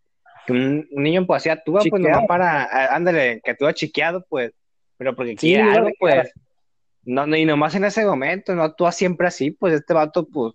que 0.46 0.52
un, 0.52 0.88
un 0.90 1.02
niño 1.02 1.26
pues 1.26 1.42
así 1.42 1.48
actúa, 1.48 1.80
pues 1.80 1.84
Chiqueado. 1.84 2.08
nomás 2.08 2.28
para, 2.28 2.94
ándale, 2.94 3.40
que 3.42 3.50
actúa 3.50 3.74
chiqueado, 3.74 4.24
pues, 4.28 4.52
pero 4.96 5.16
porque 5.16 5.32
Sí, 5.32 5.48
quiere 5.48 5.62
algo, 5.62 5.90
pues, 5.98 6.32
no, 7.04 7.26
no, 7.26 7.36
y 7.36 7.44
nomás 7.44 7.74
en 7.74 7.84
ese 7.84 8.04
momento, 8.04 8.54
no 8.54 8.62
actúa 8.62 8.92
siempre 8.92 9.26
así, 9.26 9.50
pues 9.50 9.74
este 9.74 9.92
vato, 9.92 10.28
pues, 10.28 10.54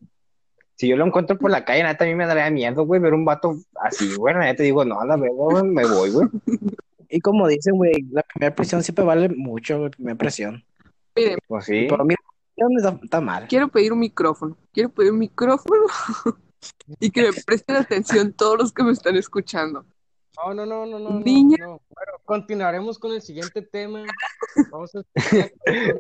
si 0.78 0.88
yo 0.88 0.96
lo 0.96 1.06
encuentro 1.06 1.38
por 1.38 1.50
la 1.50 1.66
calle, 1.66 1.84
neta, 1.84 2.06
a 2.06 2.08
mí 2.08 2.14
me 2.14 2.28
daría 2.28 2.52
miedo, 2.52 2.86
güey, 2.86 3.02
ver 3.02 3.14
un 3.14 3.26
vato 3.26 3.56
así, 3.82 4.14
güey, 4.16 4.36
neta 4.36 4.62
digo, 4.62 4.86
no, 4.86 5.04
la 5.04 5.18
verdad, 5.18 5.36
güey, 5.36 5.64
me 5.64 5.86
voy, 5.86 6.12
güey. 6.12 6.28
Y 7.10 7.22
como 7.22 7.48
dicen, 7.48 7.76
güey, 7.78 7.94
la 8.12 8.22
primera 8.22 8.54
presión 8.54 8.84
siempre 8.84 9.06
vale 9.06 9.30
mucho, 9.30 9.80
güey, 9.80 9.92
primera 9.92 10.18
presión. 10.18 10.62
Miren, 11.16 11.40
Pues 11.48 11.64
sí. 11.64 11.88
Pero 11.90 12.04
mira, 12.04 12.20
está, 13.02 13.22
mal. 13.22 13.48
quiero 13.48 13.70
pedir 13.70 13.94
un 13.94 14.00
micrófono, 14.00 14.58
quiero 14.74 14.90
pedir 14.90 15.14
un 15.14 15.20
micrófono 15.20 15.86
y 17.00 17.10
que 17.10 17.22
me 17.22 17.30
presten 17.46 17.78
atención 17.78 18.34
todos 18.34 18.58
los 18.58 18.74
que 18.74 18.84
me 18.84 18.92
están 18.92 19.16
escuchando. 19.16 19.86
No, 20.36 20.54
no, 20.54 20.66
no, 20.66 20.86
no, 20.86 21.00
no, 21.00 21.20
Niña. 21.22 21.58
no. 21.62 21.82
Bueno, 21.96 22.12
continuaremos 22.26 23.00
con 23.00 23.14
el 23.14 23.22
siguiente 23.22 23.62
tema. 23.62 24.04
Vamos 24.70 24.94
a 24.94 25.00
escuchar 25.00 25.52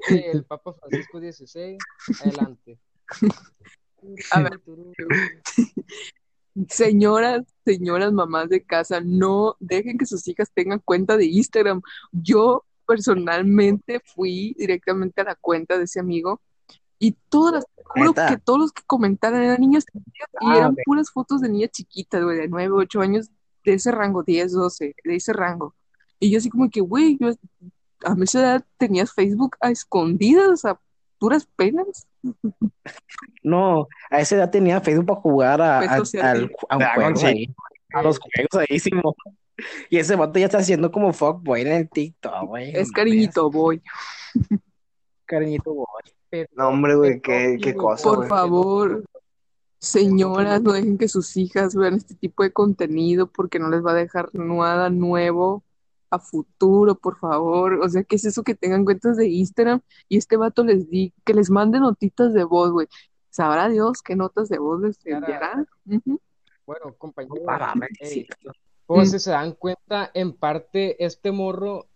el 0.10 0.44
Papa 0.44 0.74
Francisco 0.74 1.20
XVI. 1.20 1.78
Adelante. 2.22 2.78
A 4.32 4.42
ver. 4.42 4.62
Señoras, 6.70 7.46
señoras 7.64 8.12
mamás 8.12 8.50
de 8.50 8.64
casa, 8.64 9.00
no 9.00 9.56
dejen 9.60 10.00
que 10.00 10.08
sus 10.08 10.28
hijas 10.28 10.52
tengan 10.52 10.80
cuenta 10.80 11.16
de 11.16 11.26
Instagram. 11.26 11.84
Yo 12.12 12.66
personalmente 12.88 14.02
fui 14.04 14.56
directamente 14.58 15.22
a 15.22 15.26
la 15.26 15.36
cuenta 15.36 15.78
de 15.78 15.84
ese 15.84 16.00
amigo 16.00 16.42
Y 16.98 17.12
todas 17.30 17.54
las, 17.54 17.66
juro 17.84 18.14
que 18.14 18.38
todos 18.38 18.60
los 18.60 18.72
que 18.72 18.82
comentaron 18.88 19.44
eran 19.44 19.60
niñas 19.62 19.86
chiquitas 19.86 20.30
y 20.42 20.46
Ah, 20.48 20.58
eran 20.58 20.76
puras 20.84 21.12
fotos 21.12 21.42
de 21.42 21.50
niñas 21.50 21.72
chiquitas, 21.72 22.24
güey, 22.24 22.38
de 22.38 22.48
9, 22.48 22.74
8 22.74 23.02
años, 23.02 23.30
de 23.64 23.74
ese 23.74 23.92
rango, 23.92 24.24
10, 24.24 24.52
12, 24.54 24.96
de 25.04 25.16
ese 25.16 25.34
rango. 25.34 25.76
Y 26.20 26.32
yo 26.32 26.40
así 26.40 26.50
como 26.50 26.72
que, 26.72 26.82
güey, 26.82 27.18
yo 27.20 27.30
a 28.04 28.16
mi 28.16 28.24
esa 28.24 28.40
edad 28.40 28.66
tenías 28.78 29.14
Facebook 29.14 29.58
a 29.60 29.70
escondidas, 29.70 30.66
a 30.66 30.80
puras 31.20 31.48
penas. 31.56 32.08
No, 33.44 33.88
a 34.10 34.20
esa 34.20 34.36
edad 34.36 34.50
tenía 34.50 34.82
Facebook 34.82 35.06
para 35.06 35.22
jugar 35.22 35.62
a, 35.62 35.80
al- 35.80 36.06
sí. 36.06 36.18
a 36.20 36.34
un 36.34 36.50
juego 36.96 37.28
ahí, 37.28 37.54
a 37.94 38.02
los 38.04 38.20
juegos 38.20 38.68
ahí, 38.70 38.80
Simón. 38.80 39.14
Y 39.90 39.98
ese 39.98 40.16
vato 40.16 40.38
ya 40.38 40.46
está 40.46 40.60
haciendo 40.60 40.92
como 40.92 41.14
fuckboy 41.14 41.62
en 41.62 41.68
el 41.68 41.90
TikTok, 41.90 42.46
güey. 42.48 42.76
Es 42.76 42.92
cariñito, 42.92 43.50
boy. 43.50 43.82
Cariñito 45.26 45.74
boy. 45.74 46.46
No, 46.56 46.68
hombre, 46.70 46.96
güey, 46.96 47.22
qué, 47.22 47.58
qué 47.62 47.74
cosa, 47.74 48.04
Por 48.04 48.28
favor, 48.28 49.04
señoras, 49.80 50.62
no 50.62 50.74
dejen 50.74 50.98
que 50.98 51.08
sus 51.08 51.36
hijas 51.38 51.74
vean 51.76 51.96
este 51.96 52.16
tipo 52.16 52.44
de 52.44 52.52
contenido 52.52 53.28
porque 53.28 53.60
no 53.60 53.70
les 53.70 53.84
va 53.84 53.92
a 53.92 53.96
dejar 53.96 54.30
nada 54.34 54.90
nuevo 54.90 55.64
a 56.10 56.20
futuro, 56.20 56.96
por 56.96 57.18
favor. 57.18 57.80
O 57.84 57.90
sea, 57.90 58.04
¿qué 58.04 58.16
es 58.16 58.26
eso 58.26 58.44
que 58.44 58.56
tengan 58.56 58.86
cuentas 58.86 59.18
de 59.18 59.28
Instagram 59.28 59.82
y 60.08 60.18
este 60.18 60.38
vato 60.38 60.64
les 60.64 60.90
di 60.90 61.14
que 61.26 61.34
les 61.34 61.50
mande 61.50 61.80
notitas 61.80 62.34
de 62.34 62.44
voz, 62.44 62.72
güey? 62.72 62.88
Sabrá 63.30 63.70
Dios 63.70 64.02
qué 64.02 64.16
notas 64.16 64.50
de 64.50 64.58
voz 64.58 64.82
les 64.82 65.06
enviará. 65.06 65.66
Bueno, 66.66 66.96
compañero, 66.98 67.46
sí. 68.02 68.28
pues 68.86 69.10
Mm. 69.10 69.12
si 69.12 69.20
se 69.20 69.32
dan 69.32 69.54
cuenta, 69.54 70.12
en 70.14 70.34
parte 70.34 71.04
este 71.04 71.32
morro 71.32 71.88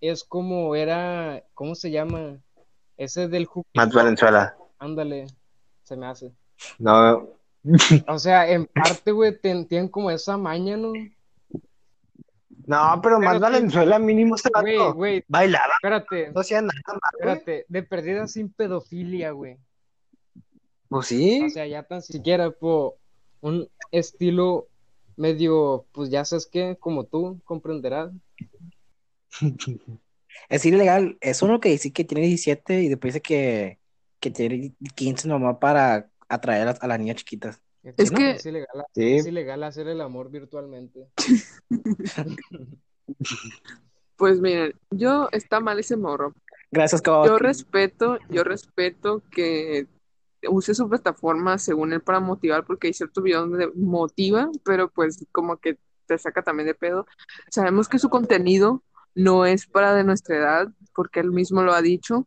es 0.00 0.24
como 0.24 0.74
era, 0.74 1.42
¿cómo 1.54 1.74
se 1.74 1.90
llama? 1.90 2.38
Ese 2.96 3.28
del. 3.28 3.48
Matt 3.74 3.92
Valenzuela. 3.92 4.56
Ándale, 4.78 5.26
se 5.82 5.96
me 5.96 6.06
hace. 6.06 6.32
No, 6.78 7.28
O 8.08 8.18
sea, 8.18 8.50
en 8.50 8.66
parte, 8.66 9.12
güey, 9.12 9.38
tienen 9.40 9.88
como 9.88 10.10
esa 10.10 10.36
maña, 10.36 10.76
¿no? 10.76 10.92
No, 12.66 13.00
pero 13.02 13.18
sí. 13.18 13.38
Valenzuela 13.38 13.98
mínimo 13.98 14.36
se 14.36 14.50
Güey, 14.60 14.78
vato. 14.78 14.94
güey, 14.94 15.24
Bailaba, 15.28 15.74
espérate, 15.74 16.30
no 16.32 16.40
hacía 16.40 16.60
nada 16.62 16.72
más, 16.86 17.12
güey. 17.20 17.34
espérate, 17.34 17.66
de 17.68 17.82
perdida 17.82 18.26
sin 18.28 18.52
pedofilia, 18.52 19.30
güey. 19.32 19.58
Pues 20.88 21.06
sí. 21.06 21.42
O 21.46 21.50
sea, 21.50 21.66
ya 21.66 21.82
tan 21.84 22.02
siquiera 22.02 22.50
por 22.50 22.96
un 23.40 23.68
estilo 23.90 24.68
medio, 25.16 25.86
pues 25.92 26.10
ya 26.10 26.24
sabes 26.24 26.46
qué, 26.46 26.76
como 26.78 27.04
tú 27.04 27.40
comprenderás. 27.44 28.12
Es 30.48 30.64
ilegal, 30.64 31.18
es 31.20 31.42
uno 31.42 31.60
que 31.60 31.68
dice 31.68 31.92
que 31.92 32.04
tiene 32.04 32.26
17 32.26 32.82
y 32.82 32.88
después 32.88 33.12
dice 33.14 33.22
que, 33.22 33.78
que 34.18 34.30
tiene 34.30 34.74
15 34.94 35.28
nomás 35.28 35.58
para 35.58 36.10
atraer 36.28 36.68
a, 36.68 36.70
a 36.72 36.86
las 36.88 36.98
niñas 36.98 37.16
chiquitas. 37.16 37.61
Es 37.82 38.12
¿no? 38.12 38.18
que- 38.18 38.30
es 38.32 38.46
ilegal, 38.46 38.84
Sí. 38.94 39.14
es 39.16 39.26
ilegal 39.26 39.62
hacer 39.64 39.88
el 39.88 40.00
amor 40.00 40.30
virtualmente. 40.30 41.08
Pues 44.16 44.40
miren, 44.40 44.74
yo 44.90 45.28
está 45.32 45.58
mal 45.58 45.78
ese 45.80 45.96
morro. 45.96 46.32
Gracias, 46.70 47.02
cabrón. 47.02 47.26
Yo 47.26 47.38
respeto, 47.38 48.18
yo 48.30 48.44
respeto 48.44 49.22
que 49.32 49.88
use 50.48 50.74
su 50.74 50.88
plataforma 50.88 51.58
según 51.58 51.92
él 51.92 52.00
para 52.02 52.20
motivar, 52.20 52.64
porque 52.64 52.86
hay 52.86 52.92
ciertos 52.92 53.22
videos 53.24 53.50
donde 53.50 53.70
motiva, 53.74 54.48
pero 54.64 54.88
pues 54.88 55.26
como 55.32 55.56
que 55.56 55.76
te 56.06 56.18
saca 56.18 56.42
también 56.42 56.68
de 56.68 56.74
pedo. 56.74 57.06
Sabemos 57.50 57.88
que 57.88 57.98
su 57.98 58.10
contenido 58.10 58.82
no 59.14 59.44
es 59.44 59.66
para 59.66 59.92
de 59.94 60.04
nuestra 60.04 60.36
edad, 60.36 60.68
porque 60.94 61.18
él 61.20 61.32
mismo 61.32 61.62
lo 61.62 61.72
ha 61.74 61.82
dicho, 61.82 62.26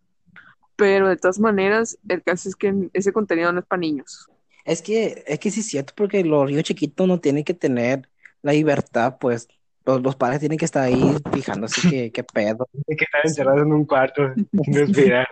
pero 0.76 1.08
de 1.08 1.16
todas 1.18 1.40
maneras, 1.40 1.98
el 2.10 2.22
caso 2.24 2.50
es 2.50 2.56
que 2.58 2.90
ese 2.94 3.14
contenido 3.14 3.54
no 3.54 3.60
es 3.62 3.66
para 3.66 3.80
niños. 3.80 4.28
Es 4.66 4.82
que, 4.82 5.24
es 5.28 5.40
que 5.40 5.52
sí 5.52 5.60
es 5.60 5.68
cierto, 5.68 5.94
porque 5.96 6.24
los 6.24 6.50
niños 6.50 6.64
chiquitos 6.64 7.08
no 7.08 7.20
tienen 7.20 7.44
que 7.44 7.54
tener 7.54 8.10
la 8.42 8.52
libertad, 8.52 9.18
pues 9.20 9.48
los, 9.86 10.02
los 10.02 10.16
padres 10.16 10.40
tienen 10.40 10.58
que 10.58 10.66
estar 10.66 10.84
ahí 10.84 11.16
fijándose 11.32 11.88
que, 11.90 12.12
qué 12.12 12.24
pedo. 12.24 12.68
Hay 12.90 12.96
que 12.96 13.06
estar 13.06 13.22
encerrados 13.24 13.62
en 13.62 13.72
un 13.72 13.86
cuarto 13.86 14.34
sin 14.36 14.74
respirar. 14.74 15.28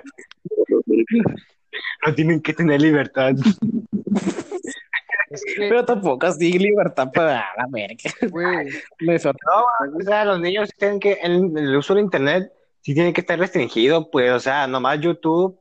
No 2.05 2.13
tienen 2.13 2.41
que 2.41 2.53
tener 2.53 2.79
libertad. 2.79 3.33
Pero 5.57 5.83
tampoco 5.83 6.27
así 6.27 6.59
libertad 6.59 7.09
para 7.11 7.45
la 7.57 7.65
verga. 7.71 8.11
No, 8.31 9.97
o 9.97 10.01
sea, 10.01 10.25
los 10.25 10.39
niños 10.39 10.69
tienen 10.77 10.99
que, 10.99 11.13
el, 11.13 11.51
el 11.57 11.75
uso 11.75 11.95
del 11.95 12.03
internet 12.03 12.51
sí 12.81 12.93
tiene 12.93 13.13
que 13.13 13.21
estar 13.21 13.39
restringido, 13.39 14.11
pues, 14.11 14.31
o 14.31 14.39
sea, 14.39 14.67
nomás 14.67 14.99
YouTube 14.99 15.59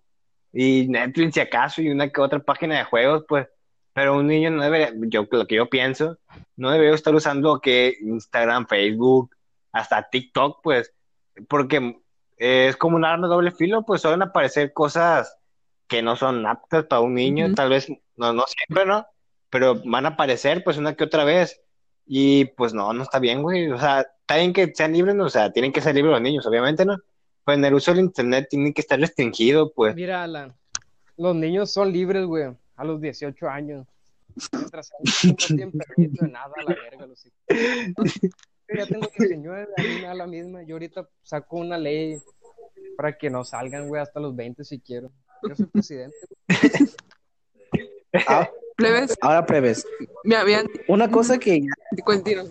y 0.53 0.87
Netflix 0.89 1.35
si 1.35 1.41
acaso 1.41 1.81
y 1.81 1.89
una 1.89 2.11
que 2.11 2.21
otra 2.21 2.41
página 2.41 2.77
de 2.77 2.85
juegos, 2.85 3.25
pues, 3.27 3.47
pero 3.93 4.17
un 4.17 4.27
niño 4.27 4.51
no 4.51 4.63
debe, 4.63 4.93
yo, 5.09 5.27
lo 5.31 5.47
que 5.47 5.57
yo 5.57 5.69
pienso, 5.69 6.19
no 6.57 6.71
debería 6.71 6.95
estar 6.95 7.15
usando 7.15 7.61
que 7.61 7.97
Instagram, 8.01 8.67
Facebook, 8.67 9.35
hasta 9.73 10.09
TikTok, 10.09 10.61
pues, 10.63 10.93
porque 11.49 12.01
es 12.37 12.77
como 12.77 12.97
un 12.97 13.05
arma 13.05 13.27
doble 13.27 13.51
filo, 13.51 13.85
pues 13.85 14.03
suelen 14.03 14.23
aparecer 14.23 14.73
cosas 14.73 15.37
que 15.87 16.03
no 16.03 16.17
son 16.17 16.47
aptas 16.47 16.85
para 16.85 17.01
un 17.01 17.15
niño, 17.15 17.53
tal 17.55 17.71
vez, 17.71 17.89
no, 18.17 18.33
no 18.33 18.45
siempre, 18.47 18.87
¿no? 18.87 19.07
Pero 19.51 19.83
van 19.85 20.07
a 20.07 20.11
aparecer, 20.11 20.65
pues, 20.65 20.79
una 20.79 20.95
que 20.95 21.05
otra 21.05 21.25
vez. 21.25 21.61
Y 22.07 22.47
pues 22.57 22.75
no, 22.75 22.93
no 22.93 23.05
está 23.05 23.19
bien, 23.19 23.43
güey. 23.43 23.71
O 23.71 23.79
sea, 23.79 24.01
está 24.01 24.37
bien 24.37 24.53
que 24.53 24.73
sean 24.75 24.93
libres, 24.93 25.15
¿no? 25.15 25.25
o 25.25 25.31
sea, 25.31 25.53
tienen 25.53 25.73
que 25.73 25.81
ser 25.81 25.95
libres 25.95 26.13
los 26.13 26.21
niños, 26.21 26.47
obviamente, 26.47 26.85
¿no? 26.85 26.99
Pues 27.45 27.59
en 27.59 27.65
el 27.65 27.75
uso 27.75 27.93
del 27.93 28.05
internet 28.05 28.47
tiene 28.51 28.73
que 28.73 28.81
estar 28.81 28.99
restringido, 28.99 29.73
pues. 29.73 29.95
mira, 29.95 30.23
Alan, 30.23 30.55
los 31.17 31.35
niños 31.35 31.73
son 31.73 31.93
libres, 31.93 32.25
güey, 32.25 32.55
a 32.77 32.85
los 32.85 33.01
18 33.01 33.49
años. 33.49 33.87
Mientras 34.53 34.91
no 35.25 35.35
tienen 35.35 35.73
permiso 35.73 36.25
de 36.25 36.31
nada, 36.31 36.53
a 36.57 36.63
la 36.63 36.75
verga, 36.75 37.07
los 37.07 37.27
hijos. 37.27 38.21
Yo 38.69 38.77
ya 38.77 38.87
tengo 38.87 39.09
19, 39.19 39.69
a 39.77 39.83
mí 39.83 39.89
me 39.97 40.03
da 40.03 40.15
la 40.15 40.27
misma. 40.27 40.63
Yo 40.63 40.77
ahorita 40.77 41.09
saco 41.23 41.59
una 41.59 41.77
ley 41.77 42.19
para 42.97 43.17
que 43.17 43.29
no 43.29 43.45
salgan, 43.45 43.89
güey, 43.89 44.01
hasta 44.01 44.21
los 44.21 44.35
20 44.35 44.65
si 44.65 44.81
quiero. 44.81 45.11
Yo 45.49 45.55
soy 45.55 45.67
presidente. 45.67 46.17
Ah, 48.29 48.49
Plebes, 48.77 49.17
ahora, 49.21 49.45
plebes, 49.45 49.87
me 50.25 50.37
habían... 50.37 50.67
una 50.89 51.11
cosa 51.11 51.39
que 51.39 51.63
Cuéntanos, 52.05 52.51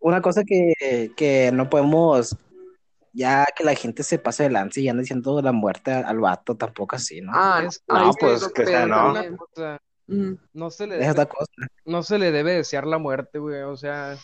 una 0.00 0.20
cosa 0.20 0.44
que, 0.44 1.12
que 1.16 1.50
no 1.52 1.70
podemos, 1.70 2.36
ya 3.12 3.44
que 3.56 3.64
la 3.64 3.74
gente 3.74 4.02
se 4.02 4.18
pase 4.18 4.44
de 4.44 4.50
lance 4.50 4.80
y 4.80 4.88
anda 4.88 5.00
diciendo 5.02 5.40
la 5.42 5.52
muerte 5.52 5.92
al, 5.92 6.04
al 6.04 6.20
vato, 6.20 6.56
tampoco 6.56 6.96
así, 6.96 7.20
¿no? 7.20 7.32
Ah, 7.34 7.62
Es- 7.66 7.82
no, 7.88 8.12
pues, 8.18 8.46
que 8.52 8.66
sea, 8.66 8.86
no. 8.86 9.14
Mm. 10.06 10.34
no 10.54 10.70
se 10.70 10.86
le 10.88 10.96
debe, 10.98 11.26
cosa. 11.28 11.52
no 11.84 12.02
se 12.02 12.18
le 12.18 12.32
debe 12.32 12.54
desear 12.54 12.86
la 12.86 12.98
muerte, 12.98 13.38
güey. 13.38 13.62
O 13.62 13.76
sea, 13.76 14.16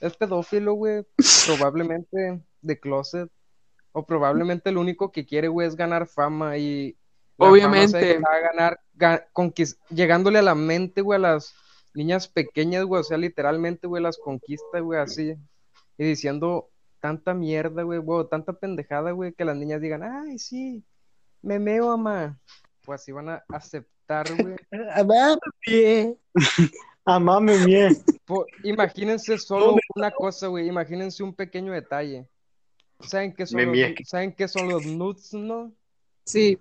es 0.00 0.16
pedófilo, 0.16 0.74
güey. 0.74 1.04
Probablemente 1.46 2.40
de 2.62 2.80
closet. 2.80 3.30
O 3.92 4.04
probablemente 4.06 4.72
lo 4.72 4.80
único 4.80 5.12
que 5.12 5.24
quiere, 5.26 5.48
güey, 5.48 5.68
es 5.68 5.76
ganar 5.76 6.06
fama 6.08 6.56
y 6.58 6.96
Obviamente. 7.36 8.14
fama 8.14 8.28
a 8.32 8.40
ganar 8.40 8.80
ga- 8.96 9.26
conquis- 9.32 9.78
llegándole 9.90 10.40
a 10.40 10.42
la 10.42 10.54
mente, 10.56 11.00
güey, 11.00 11.16
a 11.18 11.20
las 11.22 11.54
niñas 11.94 12.26
pequeñas, 12.26 12.84
güey, 12.84 13.00
o 13.00 13.04
sea, 13.04 13.16
literalmente, 13.18 13.86
güey, 13.86 14.02
las 14.02 14.18
conquista, 14.18 14.80
güey, 14.80 14.98
así. 15.00 15.34
Y 15.96 16.04
diciendo 16.04 16.70
tanta 17.04 17.34
mierda, 17.34 17.82
güey, 17.82 17.98
güey, 17.98 18.26
tanta 18.30 18.54
pendejada, 18.54 19.10
güey, 19.10 19.34
que 19.34 19.44
las 19.44 19.54
niñas 19.58 19.78
digan, 19.82 20.02
ay, 20.02 20.38
sí, 20.38 20.82
me 21.42 21.58
meo, 21.58 21.88
mamá. 21.88 22.40
Pues 22.82 23.02
así 23.02 23.12
van 23.12 23.28
a 23.28 23.44
aceptar, 23.50 24.26
güey. 24.42 24.56
Amame 24.94 25.36
bien. 25.66 26.18
Po- 28.24 28.46
imagínense 28.62 29.36
solo 29.36 29.76
una 29.94 30.10
cosa, 30.12 30.46
güey. 30.46 30.66
Imagínense 30.66 31.22
un 31.22 31.34
pequeño 31.34 31.74
detalle. 31.74 32.26
¿Saben 33.00 33.34
qué 33.34 33.44
son 33.44 33.58
Me 33.58 33.66
los, 33.66 33.94
¿saben 34.08 34.32
qué 34.32 34.48
son 34.48 34.66
los 34.70 34.86
nudes, 34.86 35.34
no? 35.34 35.74
Sí, 36.24 36.58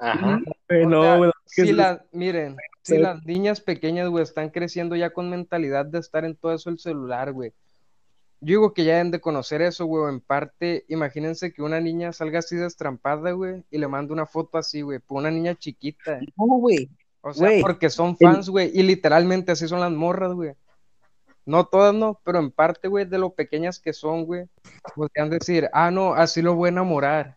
Ajá. 0.00 0.40
O 0.68 0.90
sea, 1.02 1.16
güey, 1.18 1.30
si 1.46 1.70
la- 1.72 2.04
miren, 2.10 2.56
si 2.82 2.98
las 2.98 3.24
niñas 3.24 3.60
pequeñas, 3.60 4.08
güey, 4.08 4.24
están 4.24 4.50
creciendo 4.50 4.96
ya 4.96 5.10
con 5.10 5.30
mentalidad 5.30 5.86
de 5.86 6.00
estar 6.00 6.24
en 6.24 6.34
todo 6.34 6.52
eso 6.52 6.68
el 6.68 6.80
celular, 6.80 7.32
güey. 7.32 7.52
Yo 8.40 8.46
digo 8.52 8.72
que 8.72 8.84
ya 8.84 8.94
deben 8.94 9.10
de 9.10 9.20
conocer 9.20 9.62
eso, 9.62 9.84
güey. 9.86 10.12
En 10.12 10.20
parte, 10.20 10.84
imagínense 10.88 11.52
que 11.52 11.62
una 11.62 11.80
niña 11.80 12.12
salga 12.12 12.38
así 12.38 12.54
destrampada, 12.56 13.32
güey, 13.32 13.64
y 13.70 13.78
le 13.78 13.88
manda 13.88 14.12
una 14.12 14.26
foto 14.26 14.58
así, 14.58 14.82
güey, 14.82 15.00
por 15.00 15.18
una 15.18 15.30
niña 15.30 15.54
chiquita. 15.56 16.20
No, 16.36 16.46
güey. 16.46 16.88
O 17.20 17.34
sea, 17.34 17.50
porque 17.60 17.90
son 17.90 18.16
fans, 18.16 18.48
güey, 18.48 18.70
y 18.72 18.82
literalmente 18.84 19.50
así 19.52 19.66
son 19.66 19.80
las 19.80 19.90
morras, 19.90 20.32
güey. 20.32 20.52
No 21.44 21.64
todas, 21.66 21.92
no, 21.94 22.20
pero 22.24 22.38
en 22.38 22.50
parte, 22.50 22.88
güey, 22.88 23.06
de 23.06 23.18
lo 23.18 23.30
pequeñas 23.30 23.80
que 23.80 23.92
son, 23.92 24.24
güey, 24.24 24.46
podrían 24.94 25.28
decir, 25.30 25.68
ah, 25.72 25.90
no, 25.90 26.14
así 26.14 26.42
lo 26.42 26.54
voy 26.54 26.68
a 26.68 26.72
enamorar. 26.72 27.36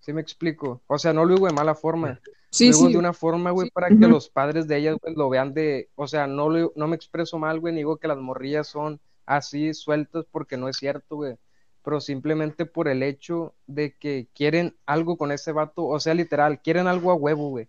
¿Sí 0.00 0.12
me 0.12 0.20
explico? 0.20 0.82
O 0.86 0.98
sea, 0.98 1.12
no 1.14 1.24
lo 1.24 1.34
digo 1.34 1.46
de 1.46 1.54
mala 1.54 1.74
forma, 1.74 2.20
sí, 2.50 2.70
lo 2.70 2.76
digo 2.76 2.86
sí. 2.88 2.92
de 2.92 2.98
una 2.98 3.12
forma, 3.14 3.50
güey, 3.52 3.68
Sí. 3.68 3.72
para 3.72 3.88
que 3.88 3.94
los 3.94 4.28
padres 4.28 4.68
de 4.68 4.76
ellas, 4.76 4.96
güey, 5.00 5.14
lo 5.14 5.30
vean 5.30 5.54
de, 5.54 5.88
o 5.94 6.06
sea, 6.06 6.26
no, 6.26 6.50
lo- 6.50 6.72
no 6.76 6.86
me 6.86 6.96
expreso 6.96 7.38
mal, 7.38 7.60
güey, 7.60 7.72
ni 7.72 7.80
digo 7.80 7.96
que 7.96 8.08
las 8.08 8.18
morrillas 8.18 8.66
son 8.66 9.00
así 9.26 9.72
sueltas 9.74 10.24
porque 10.30 10.56
no 10.56 10.68
es 10.68 10.76
cierto, 10.76 11.16
güey, 11.16 11.36
pero 11.82 12.00
simplemente 12.00 12.66
por 12.66 12.88
el 12.88 13.02
hecho 13.02 13.54
de 13.66 13.94
que 13.96 14.28
quieren 14.34 14.76
algo 14.86 15.16
con 15.16 15.32
ese 15.32 15.52
vato, 15.52 15.84
o 15.86 16.00
sea, 16.00 16.14
literal, 16.14 16.60
quieren 16.62 16.86
algo 16.86 17.10
a 17.10 17.14
huevo, 17.14 17.50
güey. 17.50 17.68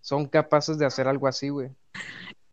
son 0.00 0.26
capaces 0.26 0.78
de 0.78 0.86
hacer 0.86 1.06
algo 1.08 1.26
así, 1.26 1.48
güey. 1.50 1.70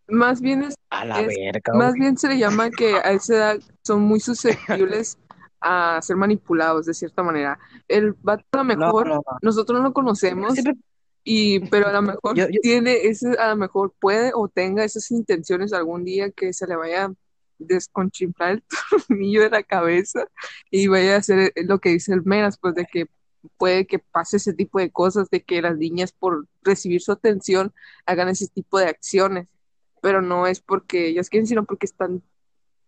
Más 0.08 0.42
bien 0.42 0.64
es, 0.64 0.76
A 0.90 1.06
la 1.06 1.22
es- 1.22 1.28
verga, 1.28 1.74
más 1.74 1.92
güey. 1.92 2.02
bien 2.02 2.18
se 2.18 2.28
le 2.28 2.38
llama 2.38 2.70
que 2.70 2.96
a 2.96 3.12
esa 3.12 3.34
edad 3.36 3.60
son 3.84 4.02
muy 4.02 4.20
susceptibles 4.20 5.18
a 5.62 6.00
ser 6.02 6.16
manipulados 6.16 6.86
de 6.86 6.94
cierta 6.94 7.24
manera. 7.24 7.58
El 7.88 8.14
vato 8.14 8.44
a 8.52 8.58
lo 8.58 8.64
No, 8.64 8.76
mejor 8.86 9.08
no, 9.08 9.16
no. 9.16 9.24
nosotros 9.42 9.80
no 9.80 9.88
lo 9.88 9.94
conocemos 9.94 10.54
Siempre- 10.54 10.76
y 11.24 11.60
pero 11.70 11.88
a 11.88 11.92
lo 11.94 12.02
mejor 12.02 12.36
Yo- 12.36 12.48
yo- 12.50 12.60
tiene 12.62 13.08
ese, 13.08 13.38
a 13.40 13.50
lo 13.50 13.56
mejor 13.56 13.94
puede 14.00 14.32
o 14.36 14.48
tenga 14.48 14.84
esas 14.84 15.10
intenciones 15.12 15.72
algún 15.74 16.04
día 16.04 16.30
que 16.32 16.52
se 16.54 16.68
le 16.68 16.76
vaya 16.76 17.06
a 17.06 17.14
desconchimplar 17.60 18.52
el 18.52 18.64
tornillo 19.08 19.42
de 19.42 19.50
la 19.50 19.64
cabeza 19.64 20.28
y 20.72 20.88
vaya 20.88 21.16
a 21.16 21.20
hacer 21.20 21.54
lo 21.56 21.80
que 21.80 21.90
dice 21.90 22.14
el 22.14 22.24
Meras, 22.24 22.58
pues 22.58 22.76
de 22.76 22.86
que 22.86 23.08
puede 23.58 23.86
que 23.86 24.00
pase 24.00 24.38
ese 24.38 24.54
tipo 24.54 24.80
de 24.80 24.92
cosas, 24.92 25.30
de 25.30 25.44
que 25.44 25.62
las 25.62 25.78
niñas 25.78 26.12
por 26.12 26.48
recibir 26.64 27.02
su 27.02 27.12
atención 27.12 27.74
hagan 28.06 28.30
ese 28.30 28.48
tipo 28.48 28.80
de 28.80 28.88
acciones, 28.88 29.48
pero 30.02 30.22
no 30.22 30.48
es 30.48 30.60
porque 30.62 31.08
ellas 31.08 31.30
quieren, 31.30 31.46
sino 31.48 31.64
porque 31.66 31.86
están 31.86 32.24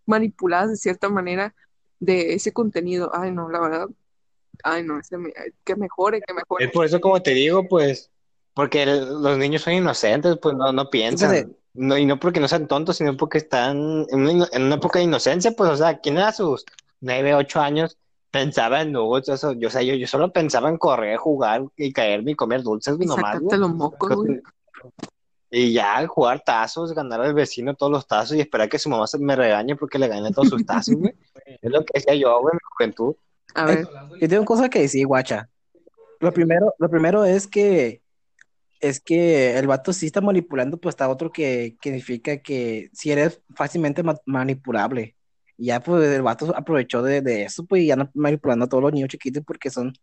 manipuladas 0.06 0.70
de 0.72 0.78
cierta 0.78 1.10
manera 1.10 1.54
de 2.00 2.34
ese 2.34 2.52
contenido. 2.54 3.12
Ay, 3.14 3.32
no, 3.32 3.50
la 3.50 3.60
verdad, 3.60 3.88
ay, 4.64 4.84
no, 4.84 5.00
ese 5.00 5.18
me- 5.18 5.34
que 5.64 5.76
mejore, 5.76 6.22
que 6.22 6.34
mejore. 6.34 6.66
Es 6.66 6.72
por 6.72 6.86
eso, 6.86 7.00
como 7.02 7.22
te 7.22 7.32
digo, 7.32 7.68
pues, 7.68 8.12
porque 8.54 8.84
el- 8.84 9.22
los 9.22 9.38
niños 9.38 9.62
son 9.62 9.74
inocentes, 9.74 10.38
pues 10.42 10.56
no, 10.56 10.72
no 10.72 10.90
piensan. 10.90 11.56
No, 11.78 11.96
y 11.96 12.08
no 12.08 12.20
porque 12.20 12.40
no 12.40 12.48
sean 12.48 12.68
tontos, 12.68 12.98
sino 12.98 13.16
porque 13.16 13.38
están 13.38 14.08
en 14.10 14.28
una, 14.28 14.48
en 14.52 14.64
una 14.64 14.76
época 14.76 14.98
de 14.98 15.06
inocencia, 15.06 15.52
pues, 15.52 15.70
o 15.70 15.78
sea, 15.78 16.00
¿quién 16.00 16.18
a 16.18 16.32
sus 16.32 16.66
nueve, 17.02 17.36
ocho 17.36 17.62
años 17.62 17.98
pensaba 18.32 18.82
en 18.82 18.92
nuggets? 18.92 19.30
Eso, 19.30 19.54
yo, 19.54 19.68
o 19.68 19.72
sea, 19.72 19.84
yo, 19.84 19.94
yo 19.94 20.08
solo 20.08 20.34
pensaba 20.34 20.70
en 20.70 20.80
correr, 20.80 21.18
jugar 21.18 21.66
y 21.76 21.94
caerme 21.94 22.32
y 22.32 22.36
comer 22.36 22.64
dulces, 22.64 22.98
nomás, 22.98 23.40
güey. 23.40 23.60
los 23.60 23.76
mocos, 23.76 24.16
güey. 24.16 24.42
Y 25.52 25.72
ya, 25.72 26.06
jugar 26.08 26.42
tazos, 26.44 26.94
ganar 26.94 27.22
al 27.22 27.36
vecino 27.36 27.76
todos 27.76 27.92
los 27.92 28.08
tazos 28.08 28.36
y 28.36 28.42
esperar 28.42 28.68
que 28.68 28.80
su 28.80 28.90
mamá 28.90 29.06
se 29.06 29.20
me 29.20 29.36
regañe 29.36 29.76
porque 29.76 30.00
le 30.00 30.08
gané 30.08 30.32
todos 30.32 30.50
sus 30.50 30.66
tazos, 30.66 30.96
güey. 30.96 31.14
Es 31.62 31.72
lo 31.72 31.86
que 31.86 31.94
decía 31.94 32.16
yo, 32.16 32.42
güey, 32.42 32.54
en 32.54 32.56
mi 32.58 32.70
juventud. 32.76 33.16
A 33.54 33.66
ver, 33.66 33.88
Yo 34.20 34.28
tengo 34.28 34.44
cosas 34.44 34.70
que 34.70 34.82
decir, 34.82 35.08
guacha. 35.08 35.48
Lo 36.20 36.34
primero, 36.34 36.74
lo 36.78 36.90
primero 36.90 37.24
es 37.24 37.48
que 37.48 38.02
es 38.80 39.00
que 39.00 39.58
el 39.58 39.68
vato 39.68 39.92
sí 39.94 40.06
está 40.08 40.22
manipulando, 40.22 40.78
pues 40.78 40.94
está 40.94 41.10
otro 41.10 41.32
que, 41.32 41.76
que 41.82 41.90
significa 41.90 42.38
que 42.38 42.90
si 42.94 43.12
eres 43.12 43.42
fácilmente 43.56 44.04
ma- 44.04 44.20
manipulable. 44.26 45.16
Y 45.58 45.68
ya 45.68 45.80
pues 45.82 46.08
el 46.10 46.22
vato 46.22 46.56
aprovechó 46.56 47.02
de, 47.02 47.22
de 47.22 47.44
eso, 47.44 47.66
pues 47.66 47.82
y 47.84 47.92
anda 47.92 48.10
manipulando 48.14 48.66
a 48.66 48.70
todos 48.70 48.84
los 48.84 48.94
niños 48.94 49.10
chiquitos 49.10 49.44
porque 49.46 49.70
son, 49.72 49.94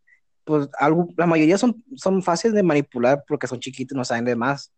pues 0.44 0.68
algo, 0.78 1.08
la 1.16 1.26
mayoría 1.26 1.56
son, 1.58 1.84
son 1.94 2.22
fáciles 2.22 2.54
de 2.54 2.62
manipular 2.64 3.22
porque 3.28 3.46
son 3.46 3.60
chiquitos 3.60 3.94
y 3.94 3.98
no 3.98 4.04
saben 4.04 4.24
de 4.24 4.34
más. 4.37 4.72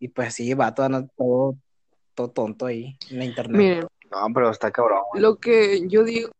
Y 0.00 0.08
pues 0.08 0.34
sí, 0.34 0.50
el 0.50 0.56
vato 0.56 0.82
anda 0.82 1.06
todo, 1.16 1.56
todo 2.14 2.30
tonto 2.30 2.66
ahí 2.66 2.96
en 3.10 3.18
la 3.18 3.24
internet. 3.24 3.58
miren, 3.58 3.86
No, 4.10 4.26
pero 4.34 4.50
está 4.50 4.70
cabrón, 4.72 5.02
güey. 5.12 5.22
lo 5.22 5.36
que 5.36 5.86
yo 5.88 6.02
digo, 6.04 6.30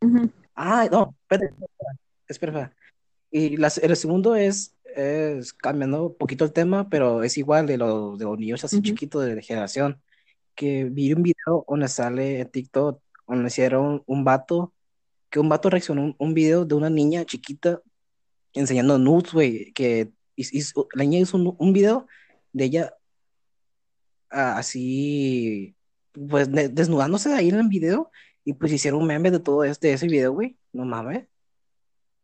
Ujú. 0.00 0.30
Ah, 0.54 0.88
no, 0.90 1.14
espérate, 1.22 1.54
espera, 1.54 1.92
espera, 2.28 2.52
espera. 2.52 2.76
Y 3.30 3.56
la- 3.56 3.72
el 3.82 3.96
segundo 3.96 4.34
es, 4.36 4.74
es 4.96 5.52
cambiando 5.52 6.06
un 6.06 6.14
poquito 6.16 6.44
el 6.44 6.52
tema, 6.52 6.88
pero 6.88 7.22
es 7.22 7.36
igual 7.38 7.66
de, 7.66 7.76
los 7.78 8.18
de 8.18 8.24
los 8.24 8.38
niños 8.38 8.64
así 8.64 8.76
Ujú. 8.76 8.84
chiquitos 8.84 9.24
de 9.24 9.42
generación, 9.42 10.00
que 10.54 10.84
vi 10.84 11.12
un 11.12 11.22
video 11.22 11.64
donde 11.68 11.88
sale 11.88 12.40
en 12.40 12.48
TikTok, 12.50 13.00
donde 13.26 13.46
hicieron 13.48 14.02
un 14.06 14.24
vato, 14.24 14.72
que 15.30 15.40
un 15.40 15.48
vato 15.48 15.70
reaccionó 15.70 16.02
un, 16.04 16.16
un 16.18 16.34
video 16.34 16.64
de 16.64 16.74
una 16.74 16.90
niña 16.90 17.24
chiquita 17.24 17.80
enseñando 18.52 18.98
nudes, 18.98 19.32
güey, 19.32 19.72
que 19.72 20.10
hiz- 20.36 20.50
hizo- 20.52 20.88
la 20.94 21.04
niña 21.04 21.20
hizo 21.20 21.36
un, 21.38 21.54
un 21.58 21.72
video 21.72 22.06
de 22.52 22.64
ella 22.64 22.94
ah, 24.30 24.56
así, 24.58 25.74
pues 26.28 26.50
de- 26.52 26.68
desnudándose 26.68 27.32
ahí 27.32 27.48
en 27.48 27.56
el 27.60 27.68
video, 27.68 28.10
y 28.44 28.52
pues 28.54 28.72
hicieron 28.72 29.00
un 29.00 29.06
meme 29.06 29.30
de 29.30 29.40
todo 29.40 29.64
este, 29.64 29.92
ese 29.92 30.06
video, 30.06 30.32
güey, 30.32 30.56
no 30.72 30.84
mames. 30.84 31.26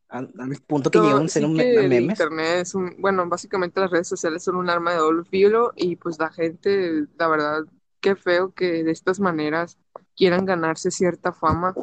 Al, 0.08 0.32
punto 0.66 0.90
que 0.90 0.98
No, 0.98 1.02
llegaron 1.02 1.26
a 1.26 1.28
sí 1.28 1.40
ser 1.40 1.44
un 1.44 1.54
me- 1.56 1.64
que 1.64 1.84
el 1.84 1.88
memes. 1.88 2.18
internet 2.18 2.60
es 2.62 2.74
un, 2.74 2.96
bueno, 2.98 3.28
básicamente 3.28 3.80
las 3.80 3.90
redes 3.90 4.08
sociales 4.08 4.42
son 4.42 4.56
un 4.56 4.70
arma 4.70 4.92
de 4.92 4.98
doble 4.98 5.24
filo 5.24 5.72
y 5.76 5.96
pues 5.96 6.18
la 6.18 6.30
gente, 6.30 7.06
la 7.18 7.28
verdad, 7.28 7.64
qué 8.00 8.16
feo 8.16 8.52
que 8.54 8.84
de 8.84 8.90
estas 8.92 9.20
maneras 9.20 9.78
quieran 10.16 10.46
ganarse 10.46 10.90
cierta 10.90 11.32
fama 11.32 11.74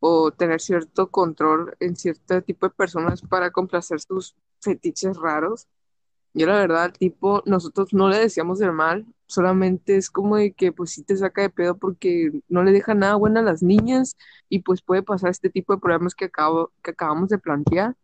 o 0.00 0.30
tener 0.32 0.60
cierto 0.60 1.10
control 1.10 1.76
en 1.80 1.96
cierto 1.96 2.42
tipo 2.42 2.68
de 2.68 2.74
personas 2.74 3.22
para 3.22 3.50
complacer 3.50 4.00
sus 4.00 4.36
fetiches 4.60 5.16
raros. 5.18 5.68
Yo 6.36 6.46
la 6.46 6.58
verdad, 6.58 6.92
tipo, 6.92 7.42
nosotros 7.46 7.94
no 7.94 8.10
le 8.10 8.18
decíamos 8.18 8.58
del 8.58 8.72
mal, 8.72 9.06
solamente 9.26 9.96
es 9.96 10.10
como 10.10 10.36
de 10.36 10.52
que 10.52 10.70
pues 10.70 10.90
sí 10.90 11.02
te 11.02 11.16
saca 11.16 11.40
de 11.40 11.48
pedo 11.48 11.78
porque 11.78 12.30
no 12.50 12.62
le 12.62 12.72
deja 12.72 12.92
nada 12.94 13.14
bueno 13.14 13.40
a 13.40 13.42
las 13.42 13.62
niñas 13.62 14.18
y 14.50 14.58
pues 14.58 14.82
puede 14.82 15.02
pasar 15.02 15.30
este 15.30 15.48
tipo 15.48 15.72
de 15.72 15.80
problemas 15.80 16.14
que 16.14 16.26
acabo, 16.26 16.72
que 16.82 16.90
acabamos 16.90 17.30
de 17.30 17.38
plantear. 17.38 17.96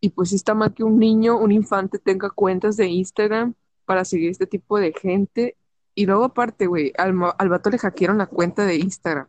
Y 0.00 0.10
pues 0.10 0.28
sí 0.28 0.36
está 0.36 0.54
mal 0.54 0.72
que 0.72 0.84
un 0.84 1.00
niño, 1.00 1.36
un 1.36 1.50
infante 1.50 1.98
tenga 1.98 2.30
cuentas 2.30 2.76
de 2.76 2.86
Instagram 2.86 3.54
para 3.84 4.04
seguir 4.04 4.30
este 4.30 4.46
tipo 4.46 4.78
de 4.78 4.92
gente. 4.92 5.56
Y 5.96 6.06
luego 6.06 6.22
aparte, 6.22 6.68
güey, 6.68 6.92
al, 6.96 7.16
al 7.36 7.48
vato 7.48 7.68
le 7.68 7.78
hackearon 7.78 8.18
la 8.18 8.26
cuenta 8.26 8.64
de 8.64 8.76
Instagram 8.76 9.26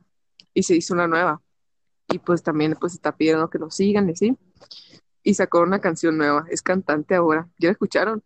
y 0.54 0.62
se 0.62 0.76
hizo 0.76 0.94
una 0.94 1.08
nueva. 1.08 1.42
Y 2.08 2.20
pues 2.20 2.44
también 2.44 2.78
pues 2.80 2.94
está 2.94 3.18
pidiendo 3.18 3.50
que 3.50 3.58
lo 3.58 3.72
sigan 3.72 4.10
y 4.10 4.12
así. 4.12 4.38
Y 5.24 5.34
sacó 5.36 5.62
una 5.62 5.80
canción 5.82 6.18
nueva, 6.18 6.46
es 6.50 6.62
cantante 6.62 7.16
ahora. 7.16 7.48
¿Ya 7.58 7.68
la 7.70 7.74
escucharon? 7.74 8.24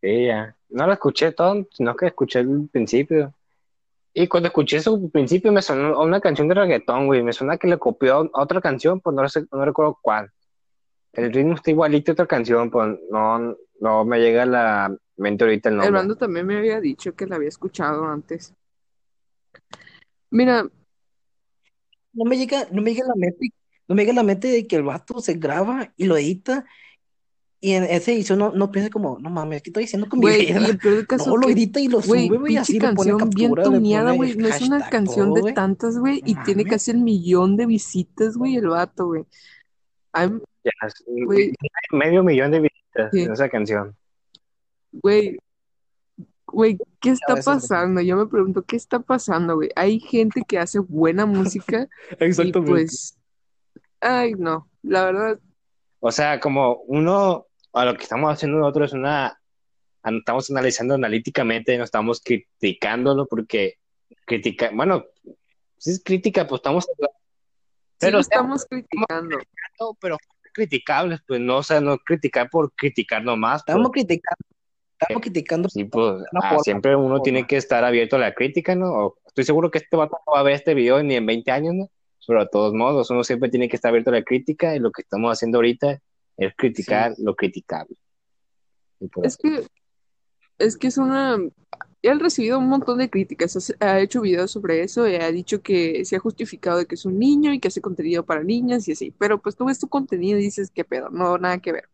Sí, 0.00 0.26
ya. 0.26 0.56
No 0.68 0.86
lo 0.86 0.92
escuché 0.92 1.32
todo, 1.32 1.66
sino 1.72 1.94
que 1.96 2.06
escuché 2.06 2.40
el 2.40 2.68
principio. 2.70 3.34
Y 4.14 4.28
cuando 4.28 4.48
escuché 4.48 4.80
su 4.80 5.10
principio 5.10 5.52
me 5.52 5.62
sonó 5.62 6.00
una 6.02 6.20
canción 6.20 6.48
de 6.48 6.54
reggaetón, 6.54 7.06
güey. 7.06 7.22
Me 7.22 7.32
suena 7.32 7.58
que 7.58 7.68
le 7.68 7.78
copió 7.78 8.30
a 8.34 8.42
otra 8.42 8.60
canción, 8.60 9.00
pues 9.00 9.14
no, 9.16 9.28
sé, 9.28 9.46
no 9.52 9.64
recuerdo 9.64 9.98
cuál. 10.02 10.30
El 11.12 11.32
ritmo 11.32 11.54
está 11.54 11.70
igualito 11.70 12.12
a 12.12 12.14
otra 12.14 12.26
canción, 12.26 12.70
pues 12.70 12.98
no, 13.10 13.56
no 13.80 14.04
me 14.04 14.20
llega 14.20 14.44
a 14.44 14.46
la 14.46 14.96
mente 15.16 15.44
ahorita 15.44 15.70
el 15.70 15.78
El 15.80 15.92
nombre. 15.92 16.00
bando 16.00 16.16
también 16.16 16.46
me 16.46 16.56
había 16.58 16.80
dicho 16.80 17.14
que 17.14 17.26
la 17.26 17.36
había 17.36 17.48
escuchado 17.48 18.06
antes. 18.06 18.54
Mira, 20.30 20.64
No 22.14 22.24
me 22.24 22.36
llega, 22.36 22.66
no 22.70 22.82
me 22.82 22.92
llega 22.92 23.04
a 23.06 23.08
la 23.08 23.14
mente, 23.16 23.52
no 23.88 23.94
me 23.94 24.02
llega 24.02 24.12
a 24.12 24.16
la 24.16 24.22
mente 24.22 24.48
de 24.48 24.66
que 24.66 24.76
el 24.76 24.82
vato 24.82 25.20
se 25.20 25.34
graba 25.34 25.92
y 25.96 26.04
lo 26.04 26.16
edita. 26.16 26.64
Y 27.60 27.72
en 27.72 27.84
esa 27.84 28.10
edición 28.10 28.40
no, 28.40 28.50
no 28.50 28.72
piensa 28.72 28.90
como, 28.90 29.20
no 29.20 29.30
mames, 29.30 29.62
¿qué 29.62 29.70
estoy 29.70 29.84
diciendo 29.84 30.08
con 30.08 30.18
mi 30.18 30.24
güey, 30.24 30.42
y 30.42 30.46
vida? 30.52 30.78
el 30.82 31.06
caso 31.06 31.30
No, 31.30 31.36
lo 31.36 31.46
que 31.46 31.52
edita 31.52 31.78
y 31.78 31.86
lo 31.86 32.02
sube, 32.02 32.26
güey, 32.28 32.56
así 32.56 32.80
le 32.80 32.92
pone 32.92 33.10
canción 33.10 33.30
bien 33.30 33.50
captura, 33.50 33.70
le 33.70 33.76
tuneada, 33.76 34.04
pone 34.06 34.16
güey. 34.16 34.36
No 34.36 34.48
es 34.48 34.62
una 34.62 34.88
canción 34.88 35.32
todo, 35.32 35.44
de 35.44 35.52
tantas, 35.52 35.96
güey. 35.96 36.22
Y 36.26 36.34
tiene 36.42 36.64
casi 36.64 36.90
el 36.90 36.98
millón 36.98 37.56
de 37.56 37.66
visitas, 37.66 38.36
güey, 38.36 38.56
el 38.56 38.66
vato, 38.66 39.06
güey. 39.06 39.24
Medio 41.92 42.24
millón 42.24 42.50
de 42.50 42.60
visitas 42.60 43.10
Sí. 43.12 43.22
en 43.22 43.32
esa 43.32 43.48
canción. 43.48 43.96
Güey, 44.92 45.38
güey, 46.46 46.78
¿qué 47.00 47.10
está 47.10 47.36
pasando? 47.36 48.00
Yo 48.00 48.16
me 48.16 48.26
pregunto, 48.26 48.62
¿qué 48.62 48.76
está 48.76 49.00
pasando, 49.00 49.54
güey? 49.56 49.70
Hay 49.74 50.00
gente 50.00 50.42
que 50.46 50.58
hace 50.58 50.78
buena 50.78 51.26
música 51.26 51.88
y 52.20 52.52
pues, 52.52 53.16
ay, 54.02 54.34
no, 54.34 54.68
la 54.82 55.04
verdad, 55.06 55.38
O 56.00 56.10
sea, 56.10 56.38
como 56.40 56.82
uno, 56.86 57.46
a 57.72 57.84
lo 57.84 57.96
que 57.96 58.02
estamos 58.02 58.32
haciendo 58.32 58.58
nosotros 58.58 58.90
es 58.90 58.94
una, 58.94 59.40
estamos 60.04 60.50
analizando 60.50 60.94
analíticamente, 60.94 61.78
no 61.78 61.84
estamos 61.84 62.20
criticándolo 62.20 63.26
porque 63.26 63.76
critica, 64.26 64.70
bueno, 64.74 65.04
si 65.78 65.92
es 65.92 66.02
crítica, 66.04 66.46
pues 66.46 66.58
estamos 66.58 66.84
sí 66.84 66.92
Pero, 67.98 68.12
lo 68.12 68.20
o 68.20 68.22
sea, 68.24 68.36
estamos 68.36 68.66
criticando. 68.68 69.38
pero 70.00 70.16
criticables, 70.52 71.20
pues 71.26 71.40
no, 71.40 71.58
o 71.58 71.62
sea, 71.62 71.80
no 71.80 71.96
criticar 71.98 72.50
por 72.50 72.72
criticar 72.74 73.22
nomás, 73.24 73.62
pues. 73.64 73.74
Estamos 73.74 73.90
criticando, 73.92 74.44
estamos 75.00 75.22
criticando. 75.22 75.68
Sí, 75.68 75.84
pues 75.84 76.22
ah, 76.34 76.48
forma, 76.50 76.62
siempre 76.64 76.94
uno 76.96 77.08
forma. 77.08 77.22
tiene 77.22 77.46
que 77.46 77.56
estar 77.56 77.84
abierto 77.84 78.16
a 78.16 78.18
la 78.18 78.34
crítica, 78.34 78.74
¿no? 78.74 78.90
O- 78.92 79.16
estoy 79.26 79.44
seguro 79.44 79.70
que 79.70 79.78
este 79.78 79.96
vato 79.96 80.18
no 80.26 80.32
va 80.34 80.40
a 80.40 80.42
ver 80.42 80.54
este 80.54 80.74
video 80.74 81.02
ni 81.02 81.14
en 81.14 81.24
20 81.26 81.50
años, 81.50 81.74
¿no? 81.74 81.90
Pero 82.26 82.40
de 82.40 82.48
todos 82.50 82.72
modos, 82.72 83.10
uno 83.10 83.24
siempre 83.24 83.50
tiene 83.50 83.68
que 83.68 83.76
estar 83.76 83.90
abierto 83.90 84.10
a 84.10 84.14
la 84.14 84.22
crítica 84.22 84.74
y 84.74 84.78
lo 84.78 84.92
que 84.92 85.02
estamos 85.02 85.32
haciendo 85.32 85.58
ahorita 85.58 86.00
es 86.36 86.54
criticar 86.56 87.14
lo 87.18 87.34
criticable. 87.34 87.96
Es 89.22 89.36
que, 89.36 89.66
es 90.58 90.76
que 90.76 90.86
es 90.86 90.98
una, 90.98 91.36
él 92.02 92.10
ha 92.10 92.22
recibido 92.22 92.58
un 92.58 92.68
montón 92.68 92.98
de 92.98 93.10
críticas, 93.10 93.74
ha 93.80 94.00
hecho 94.00 94.20
videos 94.20 94.50
sobre 94.50 94.82
eso 94.82 95.08
y 95.08 95.16
ha 95.16 95.30
dicho 95.32 95.62
que 95.62 96.04
se 96.04 96.16
ha 96.16 96.20
justificado 96.20 96.78
de 96.78 96.86
que 96.86 96.94
es 96.94 97.04
un 97.04 97.18
niño 97.18 97.52
y 97.52 97.60
que 97.60 97.68
hace 97.68 97.80
contenido 97.80 98.24
para 98.24 98.42
niñas 98.42 98.86
y 98.88 98.92
así, 98.92 99.12
pero 99.18 99.40
pues 99.40 99.56
tú 99.56 99.66
ves 99.66 99.78
tu 99.78 99.88
contenido 99.88 100.38
y 100.38 100.42
dices, 100.42 100.70
qué 100.72 100.84
pedo, 100.84 101.10
no, 101.10 101.38
nada 101.38 101.58
que 101.58 101.72
ver. 101.72 101.88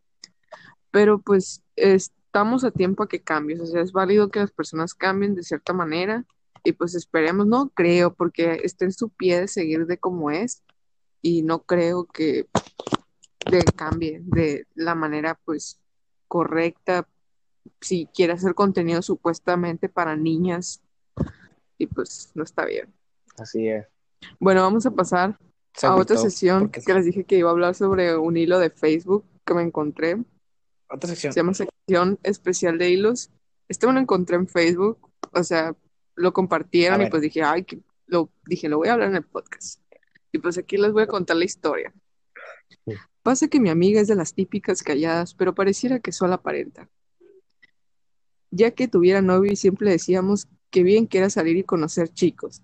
Pero 0.90 1.20
pues 1.20 1.62
estamos 1.76 2.64
a 2.64 2.70
tiempo 2.70 3.02
a 3.02 3.08
que 3.08 3.20
cambies, 3.20 3.60
o 3.60 3.66
sea, 3.66 3.82
es 3.82 3.92
válido 3.92 4.30
que 4.30 4.40
las 4.40 4.50
personas 4.50 4.94
cambien 4.94 5.34
de 5.34 5.42
cierta 5.42 5.72
manera 5.72 6.24
y 6.64 6.72
pues 6.72 6.94
esperemos, 6.94 7.46
no 7.46 7.70
creo, 7.70 8.14
porque 8.14 8.60
está 8.64 8.84
en 8.84 8.92
su 8.92 9.08
pie 9.10 9.40
de 9.40 9.48
seguir 9.48 9.86
de 9.86 9.98
como 9.98 10.30
es 10.30 10.62
y 11.22 11.42
no 11.42 11.62
creo 11.62 12.04
que 12.06 12.46
de 13.50 13.62
cambie 13.76 14.20
de 14.24 14.66
la 14.74 14.94
manera 14.94 15.38
pues 15.44 15.80
correcta 16.26 17.08
si 17.80 18.06
quiere 18.06 18.32
hacer 18.34 18.54
contenido 18.54 19.02
supuestamente 19.02 19.88
para 19.88 20.16
niñas 20.16 20.82
y 21.78 21.86
pues 21.86 22.30
no 22.34 22.42
está 22.42 22.64
bien. 22.64 22.92
Así 23.38 23.68
es. 23.68 23.86
Bueno, 24.40 24.62
vamos 24.62 24.84
a 24.86 24.90
pasar 24.90 25.38
a 25.82 25.94
otra 25.94 26.16
sesión 26.16 26.62
porque- 26.62 26.82
que 26.82 26.94
les 26.94 27.04
dije 27.04 27.24
que 27.24 27.38
iba 27.38 27.48
a 27.48 27.52
hablar 27.52 27.74
sobre 27.74 28.16
un 28.16 28.36
hilo 28.36 28.58
de 28.58 28.70
Facebook 28.70 29.24
que 29.44 29.54
me 29.54 29.62
encontré. 29.62 30.16
Otra 30.90 31.08
sección. 31.10 31.32
Se 31.32 31.40
llama 31.40 31.54
sección 31.54 32.18
especial 32.22 32.78
de 32.78 32.90
hilos. 32.90 33.30
Este 33.68 33.86
me 33.86 33.92
lo 33.92 34.00
encontré 34.00 34.36
en 34.36 34.48
Facebook, 34.48 34.98
o 35.32 35.42
sea, 35.44 35.76
lo 36.18 36.32
compartieron 36.32 37.02
y 37.02 37.10
pues 37.10 37.22
dije, 37.22 37.42
ay, 37.42 37.64
que 37.64 37.80
lo 38.06 38.30
dije, 38.46 38.68
lo 38.68 38.78
voy 38.78 38.88
a 38.88 38.94
hablar 38.94 39.10
en 39.10 39.16
el 39.16 39.24
podcast. 39.24 39.80
Y 40.32 40.38
pues 40.38 40.58
aquí 40.58 40.76
les 40.76 40.92
voy 40.92 41.04
a 41.04 41.06
contar 41.06 41.36
la 41.36 41.44
historia. 41.44 41.92
Pasa 43.22 43.48
que 43.48 43.60
mi 43.60 43.70
amiga 43.70 44.00
es 44.00 44.08
de 44.08 44.14
las 44.14 44.34
típicas 44.34 44.82
calladas, 44.82 45.34
pero 45.34 45.54
pareciera 45.54 46.00
que 46.00 46.12
solo 46.12 46.34
aparenta. 46.34 46.88
Ya 48.50 48.70
que 48.70 48.88
tuviera 48.88 49.20
novio 49.20 49.52
y 49.52 49.56
siempre 49.56 49.90
decíamos 49.90 50.48
que 50.70 50.82
bien 50.82 51.06
que 51.06 51.18
era 51.18 51.30
salir 51.30 51.56
y 51.56 51.64
conocer 51.64 52.08
chicos. 52.08 52.62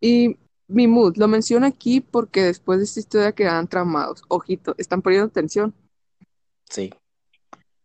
Y 0.00 0.38
mi 0.68 0.86
mood 0.86 1.16
lo 1.16 1.28
menciono 1.28 1.66
aquí 1.66 2.00
porque 2.00 2.42
después 2.42 2.78
de 2.78 2.84
esta 2.84 3.00
historia 3.00 3.32
quedarán 3.32 3.68
traumados. 3.68 4.22
Ojito, 4.28 4.74
están 4.78 5.02
poniendo 5.02 5.26
atención. 5.26 5.74
Sí. 6.68 6.92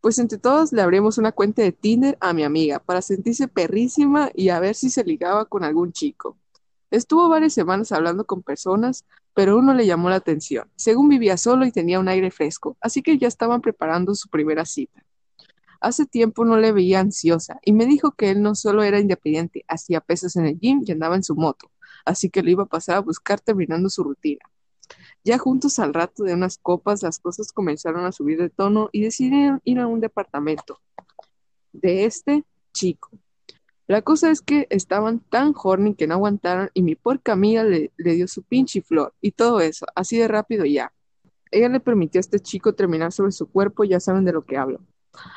Pues 0.02 0.18
entre 0.18 0.40
todos 0.40 0.74
le 0.74 0.82
abrimos 0.82 1.20
una 1.20 1.32
cuenta 1.32 1.62
de 1.62 1.72
Tinder 1.72 2.18
a 2.20 2.34
mi 2.34 2.44
amiga 2.44 2.80
para 2.80 3.04
sentirse 3.04 3.48
perrísima 3.48 4.32
y 4.34 4.50
a 4.50 4.60
ver 4.60 4.74
si 4.74 4.90
se 4.90 5.04
ligaba 5.04 5.46
con 5.46 5.64
algún 5.64 5.94
chico. 5.94 6.38
Estuvo 6.90 7.30
varias 7.30 7.54
semanas 7.54 7.92
hablando 7.92 8.26
con 8.26 8.42
personas, 8.42 9.06
pero 9.36 9.58
uno 9.58 9.76
le 9.76 9.86
llamó 9.86 10.10
la 10.10 10.16
atención. 10.16 10.70
Según 10.76 11.08
vivía 11.08 11.38
solo 11.38 11.66
y 11.66 11.72
tenía 11.72 12.00
un 12.00 12.10
aire 12.10 12.32
fresco, 12.32 12.78
así 12.82 13.04
que 13.04 13.18
ya 13.20 13.28
estaban 13.28 13.62
preparando 13.62 14.16
su 14.16 14.28
primera 14.28 14.66
cita. 14.66 15.04
Hace 15.80 16.08
tiempo 16.08 16.46
no 16.46 16.58
le 16.58 16.72
veía 16.72 17.00
ansiosa 17.00 17.60
y 17.64 17.72
me 17.72 17.86
dijo 17.86 18.12
que 18.12 18.32
él 18.32 18.42
no 18.42 18.56
solo 18.56 18.84
era 18.84 19.00
independiente, 19.00 19.66
hacía 19.68 20.02
pesas 20.02 20.36
en 20.36 20.48
el 20.48 20.60
gym 20.60 20.84
y 20.86 20.92
andaba 20.92 21.16
en 21.16 21.24
su 21.24 21.36
moto, 21.36 21.72
así 22.06 22.30
que 22.30 22.44
lo 22.44 22.50
iba 22.50 22.64
a 22.64 22.68
pasar 22.68 22.98
a 22.98 23.02
buscar 23.02 23.40
terminando 23.40 23.90
su 23.90 24.04
rutina. 24.04 24.42
Ya 25.24 25.38
juntos 25.38 25.80
al 25.80 25.94
rato 25.94 26.24
de 26.24 26.34
unas 26.34 26.58
copas, 26.58 27.04
las 27.04 27.20
cosas 27.20 27.52
comenzaron 27.52 28.06
a 28.06 28.12
subir 28.12 28.40
de 28.40 28.50
tono 28.50 28.90
y 28.92 29.02
decidieron 29.02 29.62
ir 29.64 29.80
a 29.80 29.88
un 29.88 30.00
departamento 30.00 30.80
de 31.74 32.06
este 32.06 32.44
chico. 32.74 33.10
La 33.88 34.02
cosa 34.02 34.32
es 34.32 34.42
que 34.42 34.68
estaban 34.70 35.20
tan 35.20 35.54
horny 35.56 35.96
que 35.96 36.08
no 36.08 36.14
aguantaron 36.14 36.70
y 36.74 36.82
mi 36.82 36.96
porca 36.96 37.34
amiga 37.34 37.64
le, 37.64 37.92
dio 37.98 38.28
su 38.28 38.42
pinche 38.42 38.82
flor 38.82 39.14
y 39.20 39.32
todo 39.32 39.60
eso, 39.60 39.86
así 39.96 40.18
de 40.18 40.30
rápido 40.30 40.64
ya. 40.66 40.94
Ella 41.52 41.68
le 41.68 41.82
permitió 41.82 42.20
a 42.20 42.22
este 42.22 42.40
chico 42.40 42.74
terminar 42.74 43.12
sobre 43.12 43.34
su 43.34 43.50
cuerpo, 43.50 43.84
ya 43.84 44.00
saben 44.00 44.24
de 44.24 44.32
lo 44.32 44.46
que 44.46 44.56
hablo. 44.56 44.80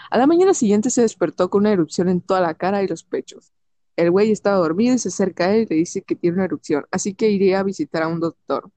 A 0.09 0.19
la 0.19 0.29
mañana 0.29 0.55
siguiente 0.55 0.91
se 0.91 1.03
despertó 1.03 1.51
con 1.51 1.63
una 1.63 1.73
erupción 1.73 2.09
en 2.09 2.21
toda 2.21 2.41
la 2.41 2.55
cara 2.55 2.83
y 2.83 2.87
los 2.87 3.03
pechos. 3.03 3.53
El 3.97 4.13
güey 4.13 4.31
estaba 4.31 4.59
dormido 4.59 4.95
y 4.95 4.99
se 4.99 5.09
acerca 5.09 5.47
a 5.47 5.55
él 5.55 5.63
y 5.63 5.67
le 5.67 5.77
dice 5.77 6.03
que 6.03 6.15
tiene 6.15 6.37
una 6.37 6.45
erupción, 6.45 6.87
así 6.93 7.15
que 7.15 7.31
iría 7.31 7.59
a 7.59 7.65
visitar 7.65 8.05
a 8.05 8.09
un 8.09 8.21
doctor. 8.21 8.71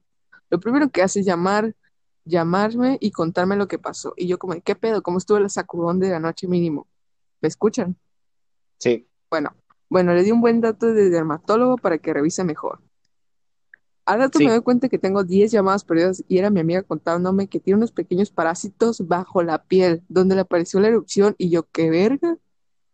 Lo 0.50 0.60
primero 0.60 0.90
que 0.90 1.02
hace 1.02 1.20
es 1.20 1.26
llamar, 1.26 1.74
llamarme 2.24 2.98
y 3.00 3.10
contarme 3.10 3.56
lo 3.56 3.68
que 3.68 3.78
pasó. 3.78 4.14
Y 4.16 4.26
yo 4.26 4.38
como, 4.38 4.60
¿qué 4.62 4.74
pedo? 4.74 5.02
¿Cómo 5.02 5.18
estuvo 5.18 5.38
el 5.38 5.50
sacudón 5.50 6.00
de 6.00 6.10
la 6.10 6.20
noche 6.20 6.46
mínimo? 6.46 6.86
¿Me 7.40 7.48
escuchan? 7.48 7.96
Sí. 8.78 9.08
Bueno, 9.30 9.54
bueno, 9.88 10.14
le 10.14 10.22
di 10.22 10.30
un 10.30 10.40
buen 10.40 10.60
dato 10.60 10.92
de 10.92 11.10
dermatólogo 11.10 11.76
para 11.76 11.98
que 11.98 12.12
revise 12.12 12.44
mejor. 12.44 12.80
Al 14.04 14.20
rato 14.20 14.38
Sí. 14.38 14.46
me 14.46 14.52
doy 14.52 14.62
cuenta 14.62 14.88
que 14.88 14.98
tengo 14.98 15.22
10 15.22 15.50
llamadas 15.52 15.84
perdidas 15.84 16.24
y 16.28 16.38
era 16.38 16.48
mi 16.48 16.60
amiga 16.60 16.82
contándome 16.82 17.46
que 17.46 17.60
tiene 17.60 17.76
unos 17.76 17.92
pequeños 17.92 18.30
parásitos 18.30 19.06
bajo 19.06 19.42
la 19.42 19.64
piel, 19.64 20.02
donde 20.08 20.34
le 20.34 20.40
apareció 20.40 20.80
la 20.80 20.88
erupción 20.88 21.34
y 21.36 21.50
yo, 21.50 21.68
¿qué 21.70 21.90
verga? 21.90 22.38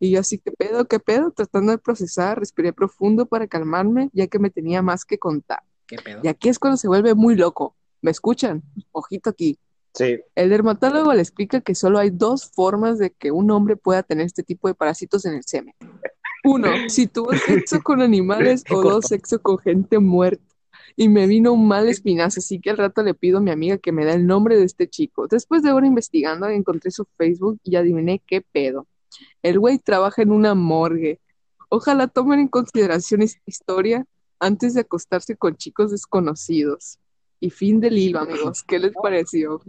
Y 0.01 0.11
yo 0.11 0.21
así, 0.21 0.39
¿qué 0.39 0.51
pedo? 0.51 0.87
¿Qué 0.87 0.99
pedo? 0.99 1.31
Tratando 1.31 1.71
de 1.71 1.79
procesar, 1.79 2.41
respiré 2.41 2.73
profundo 2.73 3.27
para 3.27 3.47
calmarme, 3.47 4.11
ya 4.13 4.27
que 4.27 4.41
me 4.41 4.51
tenía 4.51 4.83
más 4.83 5.05
que 5.05 5.19
contar. 5.19 5.63
¿Qué 5.97 6.03
pedo? 6.03 6.21
Y 6.23 6.29
aquí 6.29 6.49
es 6.49 6.59
cuando 6.59 6.77
se 6.77 6.89
vuelve 6.89 7.15
muy 7.15 7.37
loco. 7.37 7.77
¿Me 8.03 8.11
escuchan? 8.11 8.63
Ojito 8.93 9.31
aquí. 9.31 9.59
Sí. 9.95 10.21
El 10.35 10.51
dermatólogo 10.51 11.13
le 11.15 11.21
explica 11.21 11.61
que 11.61 11.75
solo 11.75 11.99
hay 11.99 12.11
dos 12.11 12.51
formas 12.51 12.99
de 12.99 13.11
que 13.11 13.31
un 13.31 13.51
hombre 13.51 13.77
pueda 13.77 14.03
tener 14.03 14.27
este 14.27 14.43
tipo 14.43 14.67
de 14.69 14.75
parásitos 14.75 15.25
en 15.25 15.35
el 15.35 15.45
semen. 15.45 15.75
Uno, 16.45 16.69
si 16.89 17.07
tuvo 17.07 17.31
sexo 17.47 17.81
con 17.83 18.03
animales 18.03 18.65
o 18.71 18.83
dos, 18.83 19.07
sexo 19.07 19.41
con 19.41 19.59
gente 19.59 19.99
muerta. 19.99 20.45
Y 20.97 21.09
me 21.09 21.27
vino 21.27 21.53
un 21.53 21.67
mal 21.67 21.89
espinazo, 21.89 22.41
así 22.41 22.61
que 22.61 22.71
al 22.71 22.77
rato 22.77 23.03
le 23.03 23.15
pido 23.15 23.39
a 23.39 23.41
mi 23.41 23.51
amiga 23.51 23.79
que 23.79 23.93
me 23.93 24.05
dé 24.05 24.13
el 24.13 24.27
nombre 24.27 24.57
de 24.57 24.65
este 24.65 24.89
chico. 24.89 25.27
Después 25.29 25.63
de 25.63 25.73
hora 25.73 25.87
investigando, 25.87 26.47
encontré 26.49 26.91
su 26.91 27.07
Facebook 27.17 27.59
y 27.65 27.77
adiviné 27.77 28.23
qué 28.27 28.43
pedo. 28.43 28.87
El 29.43 29.59
güey 29.59 29.79
trabaja 29.79 30.23
en 30.23 30.31
una 30.31 30.55
morgue. 30.55 31.21
Ojalá 31.69 32.07
tomen 32.09 32.41
en 32.41 32.49
consideración 32.49 33.23
esta 33.23 33.41
historia 33.47 34.07
antes 34.45 34.75
de 34.75 34.83
acostarse 34.83 35.37
con 35.37 35.57
chicos 35.57 35.91
desconocidos. 35.91 36.99
Y 37.41 37.51
fin 37.51 37.81
del 37.81 37.99
hilo, 37.99 38.21
amigos. 38.21 38.63
¿Qué 38.63 38.79
les 38.79 38.93
pareció? 38.93 39.61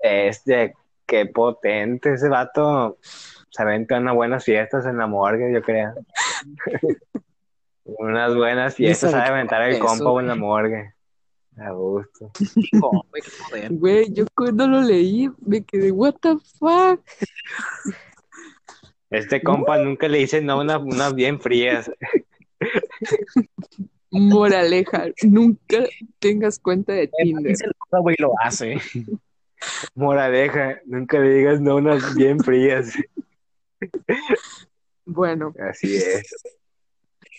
Este, 0.00 0.74
qué 1.06 1.26
potente 1.26 2.14
ese 2.14 2.28
vato. 2.28 2.98
Se 3.50 3.62
aventa 3.62 3.98
unas 3.98 4.14
buenas 4.14 4.44
fiestas 4.44 4.86
en 4.86 4.96
la 4.98 5.06
morgue, 5.06 5.52
yo 5.52 5.62
creo. 5.62 5.94
unas 7.84 8.34
buenas 8.34 8.74
fiestas 8.74 9.14
a 9.14 9.26
aventar 9.26 9.62
el 9.62 9.78
compo 9.78 10.20
en 10.20 10.28
la 10.28 10.34
morgue. 10.34 10.94
A 11.58 11.72
gusto. 11.72 12.30
Güey, 12.72 13.22
qué 13.22 13.30
poder. 13.50 13.72
Güey, 13.72 14.12
yo 14.12 14.24
cuando 14.34 14.66
lo 14.66 14.80
leí 14.80 15.30
me 15.44 15.62
quedé, 15.62 15.90
what 15.92 16.14
the 16.20 16.36
fuck? 16.58 17.00
Este 19.10 19.42
compa 19.42 19.76
nunca 19.78 20.06
le 20.08 20.18
dice 20.18 20.40
no 20.40 20.60
una- 20.60 20.78
unas 20.78 21.14
bien 21.14 21.40
frías. 21.40 21.90
Moraleja, 24.10 25.06
nunca 25.22 25.84
tengas 26.18 26.58
cuenta 26.58 26.92
de 26.92 27.08
Tinder. 27.08 27.56
Güey, 27.90 28.16
lo 28.18 28.32
hace. 28.42 28.78
Moraleja, 29.94 30.80
nunca 30.84 31.18
le 31.18 31.34
digas 31.34 31.60
no 31.60 31.76
unas 31.76 32.14
bien 32.14 32.40
frías. 32.40 32.92
Bueno, 35.04 35.54
Así 35.70 35.96
es. 35.96 36.34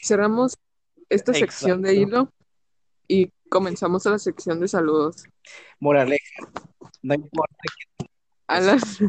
cerramos 0.01 0.57
esta 1.09 1.33
sección 1.33 1.81
de 1.81 1.95
hilo 1.95 2.31
y 3.07 3.31
comenzamos 3.49 4.07
a 4.07 4.11
la 4.11 4.19
sección 4.19 4.59
de 4.59 4.67
saludos. 4.67 5.25
Moraleja. 5.79 6.47
No 7.01 7.15
importa. 7.15 7.55
A 8.47 8.59
las... 8.59 9.01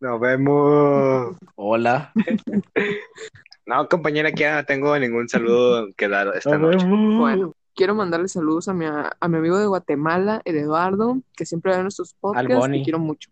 Nos 0.00 0.20
vemos. 0.20 1.36
Hola. 1.54 2.12
No, 3.66 3.88
compañera, 3.88 4.30
aquí 4.30 4.40
ya 4.40 4.56
no 4.56 4.64
tengo 4.64 4.98
ningún 4.98 5.28
saludo 5.28 5.88
que 5.96 6.08
dar 6.08 6.32
esta 6.36 6.58
noche. 6.58 6.84
Bueno, 6.86 7.54
quiero 7.74 7.94
mandarle 7.94 8.28
saludos 8.28 8.68
a 8.68 8.74
mi, 8.74 8.86
a 8.86 9.28
mi 9.28 9.36
amigo 9.36 9.58
de 9.58 9.66
Guatemala, 9.66 10.42
el 10.44 10.56
Eduardo, 10.56 11.20
que 11.36 11.46
siempre 11.46 11.76
ve 11.76 11.82
nuestros 11.82 12.14
podcasts, 12.14 12.70
te 12.70 12.82
quiero 12.82 12.98
mucho. 12.98 13.30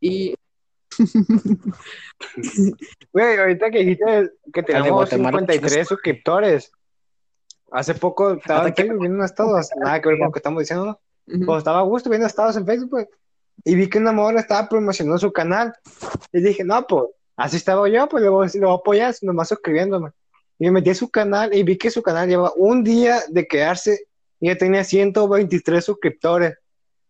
Y 0.00 0.34
Güey, 3.12 3.38
ahorita 3.38 3.70
que 3.70 3.78
dijiste 3.78 4.32
que 4.52 4.62
tenemos 4.62 4.90
Guatemala, 4.90 5.38
53 5.38 5.88
suscriptores. 5.88 6.72
Hace 7.70 7.94
poco 7.94 8.32
estaba 8.32 8.66
en. 8.68 8.74
Facebook 8.74 9.00
viendo 9.00 9.16
unos 9.16 9.30
estados, 9.30 9.68
nada 9.76 10.00
que 10.00 10.08
ver 10.08 10.18
con 10.18 10.26
lo 10.26 10.32
que 10.32 10.38
estamos 10.38 10.60
diciendo, 10.60 11.00
Pues 11.26 11.58
estaba 11.58 11.80
a 11.80 11.82
gusto 11.82 12.08
viendo 12.10 12.26
estados 12.26 12.56
en 12.56 12.64
Facebook, 12.66 12.90
pues, 12.90 13.08
y 13.64 13.74
vi 13.74 13.88
que 13.88 13.98
una 13.98 14.12
morra 14.12 14.40
estaba 14.40 14.68
promocionando 14.68 15.18
su 15.18 15.32
canal. 15.32 15.74
Y 16.32 16.40
dije, 16.40 16.64
no, 16.64 16.86
pues, 16.86 17.04
así 17.38 17.56
estaba 17.56 17.88
yo, 17.88 18.06
pues 18.08 18.22
le 18.22 18.28
voy, 18.28 18.48
le 18.52 18.60
voy 18.60 18.70
a 18.70 18.74
apoyar, 18.74 19.14
nomás 19.22 19.48
suscribiéndome. 19.48 20.10
Y 20.58 20.66
me 20.66 20.72
metí 20.72 20.90
a 20.90 20.94
su 20.94 21.08
canal 21.08 21.54
y 21.54 21.62
vi 21.62 21.78
que 21.78 21.90
su 21.90 22.02
canal 22.02 22.28
lleva 22.28 22.52
un 22.56 22.84
día 22.84 23.20
de 23.28 23.46
quedarse 23.46 24.06
y 24.40 24.48
ya 24.48 24.58
tenía 24.58 24.84
123 24.84 25.84
suscriptores, 25.84 26.58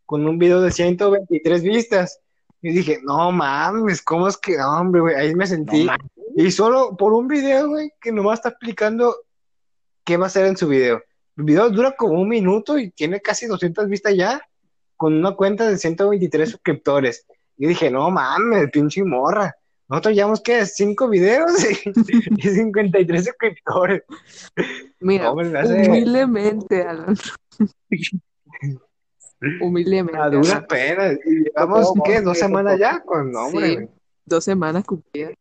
con 0.07 0.26
un 0.29 0.39
video 0.39 0.61
de 0.61 0.70
123 0.70 1.62
vistas. 1.62 2.20
Y 2.61 2.70
dije, 2.70 3.01
no 3.03 3.33
mames, 3.33 4.03
¿cómo 4.03 4.29
es 4.29 4.37
que, 4.37 4.57
no, 4.57 4.81
hombre, 4.81 5.01
güey? 5.01 5.14
Ahí 5.14 5.35
me 5.35 5.47
sentí. 5.47 5.85
No 5.85 5.97
y 6.41 6.53
solo 6.53 6.97
por 6.97 7.14
un 7.14 7.26
video, 7.26 7.68
güey, 7.68 7.93
que 8.01 8.12
nomás 8.12 8.39
está 8.39 8.51
explicando 8.51 9.16
qué 10.05 10.16
va 10.16 10.24
a 10.24 10.26
hacer 10.29 10.47
en 10.47 10.57
su 10.57 10.68
video. 10.68 11.03
El 11.37 11.43
video 11.45 11.68
dura 11.68 11.97
como 11.97 12.20
un 12.20 12.29
minuto 12.29 12.79
y 12.79 12.91
tiene 12.93 13.20
casi 13.20 13.47
200 13.47 13.89
vistas 13.89 14.14
ya, 14.14 14.41
con 14.97 15.14
una 15.14 15.33
cuenta 15.33 15.66
de 15.66 15.76
123 15.76 16.49
suscriptores. 16.49 17.26
Y 17.57 17.66
dije, 17.66 17.91
no 17.91 18.09
mames, 18.11 18.70
pinche 18.70 19.03
morra. 19.03 19.53
Nosotros 19.89 20.14
llevamos, 20.14 20.41
¿qué? 20.43 20.66
Cinco 20.66 21.09
videos 21.09 21.51
y, 21.86 21.91
y 22.36 22.51
53 22.51 23.24
suscriptores. 23.24 24.03
Mira, 25.01 25.32
me 25.34 25.59
hace- 25.59 25.89
humildemente, 25.89 26.82
Alan. 26.82 27.16
humildemente. 29.61 30.18
A 30.18 30.28
duras 30.30 30.64
penas. 30.68 31.18
Y 31.24 31.45
llevamos, 31.45 31.93
No, 31.97 32.03
¿qué? 32.03 32.16
no, 32.20 32.22
Dos 32.30 32.39
semanas 32.39 32.78
ya. 32.78 33.03
Pues 33.05 33.24
no, 33.26 33.47
hombre. 33.47 33.68
Sí. 33.78 33.89
Dos 34.24 34.45
semanas 34.45 34.84
cumplidas. 34.84 35.32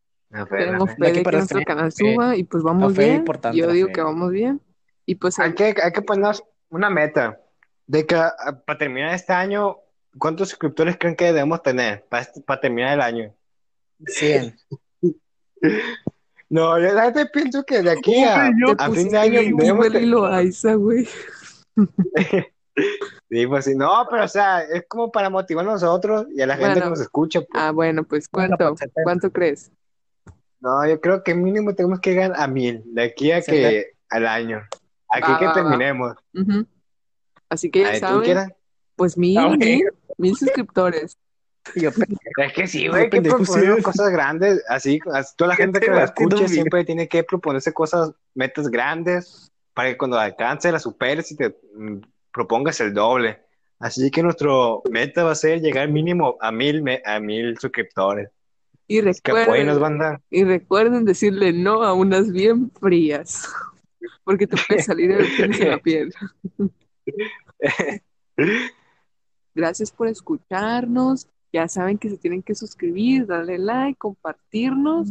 Tenemos 0.50 0.90
fe 0.90 1.06
Hay 1.06 1.12
que 1.12 1.18
de 1.18 1.24
que 1.24 1.32
nuestro 1.36 1.58
fe. 1.58 1.64
canal 1.64 1.92
Fe. 1.92 2.12
suba 2.14 2.36
y 2.36 2.44
pues 2.44 2.62
vamos 2.62 2.94
fe 2.94 3.04
bien. 3.22 3.24
Yo 3.54 3.70
digo 3.72 3.88
fe. 3.88 3.92
que 3.94 4.00
vamos 4.02 4.30
bien. 4.30 4.60
Y 5.06 5.14
pues 5.14 5.38
Hay 5.38 5.54
que, 5.54 5.74
hay 5.82 5.92
que 5.92 6.02
poner 6.02 6.34
una 6.68 6.90
meta 6.90 7.40
de 7.86 8.04
que 8.06 8.14
ah, 8.14 8.32
para 8.66 8.78
terminar 8.78 9.14
este 9.14 9.32
año, 9.32 9.76
¿cuántos 10.18 10.50
suscriptores 10.50 10.96
creen 10.98 11.16
que 11.16 11.24
debemos 11.26 11.62
tener 11.62 12.04
para, 12.10 12.22
este- 12.22 12.42
para 12.42 12.60
terminar 12.60 12.92
el 12.94 13.00
año? 13.00 13.34
100. 14.06 14.56
No, 16.50 16.78
yo 16.78 16.92
la 16.94 17.06
neta 17.06 17.26
pienso 17.32 17.62
que 17.64 17.82
de 17.82 17.90
aquí 17.90 18.22
a, 18.24 18.50
a 18.78 18.90
fin 18.90 19.10
de 19.10 19.18
año 19.18 19.40
debemos 19.40 19.64
Kimberly 19.64 20.06
Loaiza, 20.06 20.74
güey. 20.74 21.06
Sí, 23.30 23.44
pues 23.48 23.64
sí, 23.64 23.74
no, 23.74 24.06
pero 24.08 24.24
o 24.24 24.28
sea, 24.28 24.62
es 24.62 24.84
como 24.88 25.10
para 25.10 25.28
motivar 25.28 25.66
a 25.66 25.72
nosotros 25.72 26.26
y 26.32 26.40
a 26.40 26.46
la 26.46 26.54
gente 26.54 26.70
Bueno. 26.70 26.84
que 26.84 26.90
nos 26.90 27.00
escucha. 27.00 27.40
pues. 27.40 27.50
Ah, 27.54 27.72
bueno, 27.72 28.04
pues 28.04 28.28
¿cuánto? 28.28 28.68
70. 28.76 29.02
¿Cuánto 29.02 29.32
crees? 29.32 29.72
No, 30.60 30.86
yo 30.88 31.00
creo 31.00 31.24
que 31.24 31.34
mínimo 31.34 31.74
tenemos 31.74 31.98
que 31.98 32.10
llegar 32.10 32.32
a 32.36 32.46
mil, 32.46 32.82
de 32.86 33.02
aquí 33.02 33.32
a 33.32 33.42
que 33.42 33.94
al 34.08 34.26
año. 34.28 34.62
Aquí 35.10 35.30
Va, 35.32 35.38
que 35.40 35.44
va, 35.46 35.50
va. 35.50 35.54
terminemos. 35.54 36.14
Así 37.48 37.68
que 37.68 37.80
ya 37.82 37.92
¿tú 37.94 37.98
saben, 37.98 38.22
quieras? 38.22 38.52
pues 38.94 39.18
mil, 39.18 39.38
Ah, 39.38 39.48
mil, 39.56 39.90
mil 40.16 40.36
suscriptores. 40.36 41.18
Yo 41.74 41.90
Es 42.38 42.52
que 42.52 42.66
sí, 42.66 42.88
güey, 42.88 43.10
que 43.10 43.20
proponer 43.20 43.82
cosas 43.82 44.10
grandes, 44.10 44.62
así, 44.68 45.00
así 45.12 45.34
toda 45.36 45.48
la 45.50 45.56
¿Qué 45.56 45.62
gente 45.64 45.80
te 45.80 45.86
que 45.86 45.92
la 45.92 46.04
escuche 46.04 46.48
siempre 46.48 46.84
tiene 46.84 47.08
que 47.08 47.24
proponerse 47.24 47.72
cosas, 47.72 48.12
metas 48.34 48.68
grandes, 48.68 49.50
para 49.74 49.90
que 49.90 49.96
cuando 49.96 50.16
la 50.16 50.24
alcances, 50.24 50.72
la 50.72 50.78
superes 50.78 51.30
y 51.32 51.36
te 51.36 51.56
mm, 51.74 51.98
propongas 52.32 52.80
el 52.80 52.92
doble. 52.94 53.40
Así 53.78 54.10
que 54.10 54.22
nuestro 54.22 54.82
meta 54.90 55.22
va 55.24 55.32
a 55.32 55.36
ser 55.36 55.60
llegar 55.60 55.88
mínimo 55.88 56.36
a 56.40 56.50
mil, 56.50 56.82
me- 56.82 57.02
a 57.04 57.20
mil 57.20 57.56
suscriptores. 57.58 58.28
Y 58.88 59.00
recuerden, 59.02 59.78
banda. 59.78 60.20
y 60.30 60.44
recuerden 60.44 61.04
decirle 61.04 61.52
no 61.52 61.82
a 61.82 61.92
unas 61.92 62.32
bien 62.32 62.70
frías. 62.70 63.48
Porque 64.24 64.46
te 64.46 64.56
puede 64.66 64.82
salir 64.82 65.10
el 65.10 65.26
en 65.60 65.70
la 65.70 65.78
piel. 65.82 66.12
Gracias 69.54 69.90
por 69.90 70.08
escucharnos. 70.08 71.26
Ya 71.52 71.68
saben 71.68 71.98
que 71.98 72.10
se 72.10 72.18
tienen 72.18 72.42
que 72.42 72.54
suscribir, 72.54 73.26
darle 73.26 73.58
like, 73.58 73.98
compartirnos. 73.98 75.08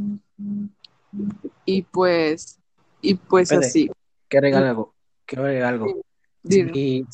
Y 1.65 1.81
pues, 1.83 2.59
y 3.01 3.15
pues 3.15 3.51
así. 3.51 3.89
Quiero 4.27 4.47
agregar 4.47 4.63
algo. 4.65 4.93
Quiero 5.25 5.45
agregar 5.45 5.73
algo. 5.73 6.01
Y 6.43 7.05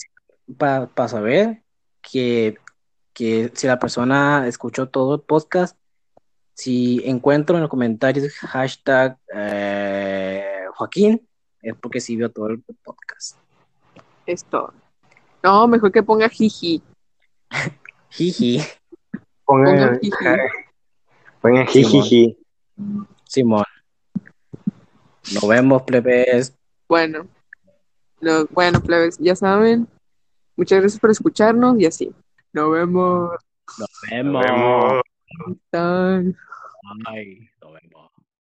para 0.57 1.07
saber 1.07 1.63
que, 2.01 2.57
que 3.13 3.51
si 3.53 3.67
la 3.67 3.79
persona 3.79 4.47
escuchó 4.47 4.89
todo 4.89 5.15
el 5.15 5.21
podcast, 5.21 5.77
si 6.53 7.01
encuentro 7.05 7.55
en 7.55 7.61
los 7.61 7.69
comentarios 7.69 8.31
hashtag 8.33 9.17
eh, 9.33 10.65
Joaquín, 10.75 11.27
es 11.61 11.75
porque 11.75 11.99
sí 11.99 12.15
vio 12.15 12.29
todo 12.29 12.47
el 12.47 12.63
podcast. 12.83 13.37
Es 14.25 14.43
todo. 14.45 14.73
No, 15.41 15.67
mejor 15.67 15.91
que 15.91 16.03
ponga 16.03 16.29
jiji. 16.29 16.81
Jiji, 18.09 18.61
Pongan, 19.45 19.75
Pongan 19.75 19.99
jiji. 19.99 20.15
pongan 21.41 21.67
Simón. 21.67 21.91
jijiji. 21.91 22.37
Simón. 23.25 23.63
Nos 25.33 25.47
vemos, 25.47 25.83
plebes. 25.83 26.53
Bueno, 26.87 27.27
lo- 28.19 28.45
bueno, 28.47 28.81
plebes, 28.81 29.17
ya 29.19 29.35
saben. 29.35 29.87
Muchas 30.55 30.79
gracias 30.81 30.99
por 30.99 31.09
escucharnos 31.11 31.79
y 31.79 31.85
así. 31.85 32.11
Nos 32.51 32.71
vemos. 32.71 33.31
Nos 33.79 33.89
Nos 34.23 34.43
vemos. 34.45 35.01
Bye. 35.71 37.49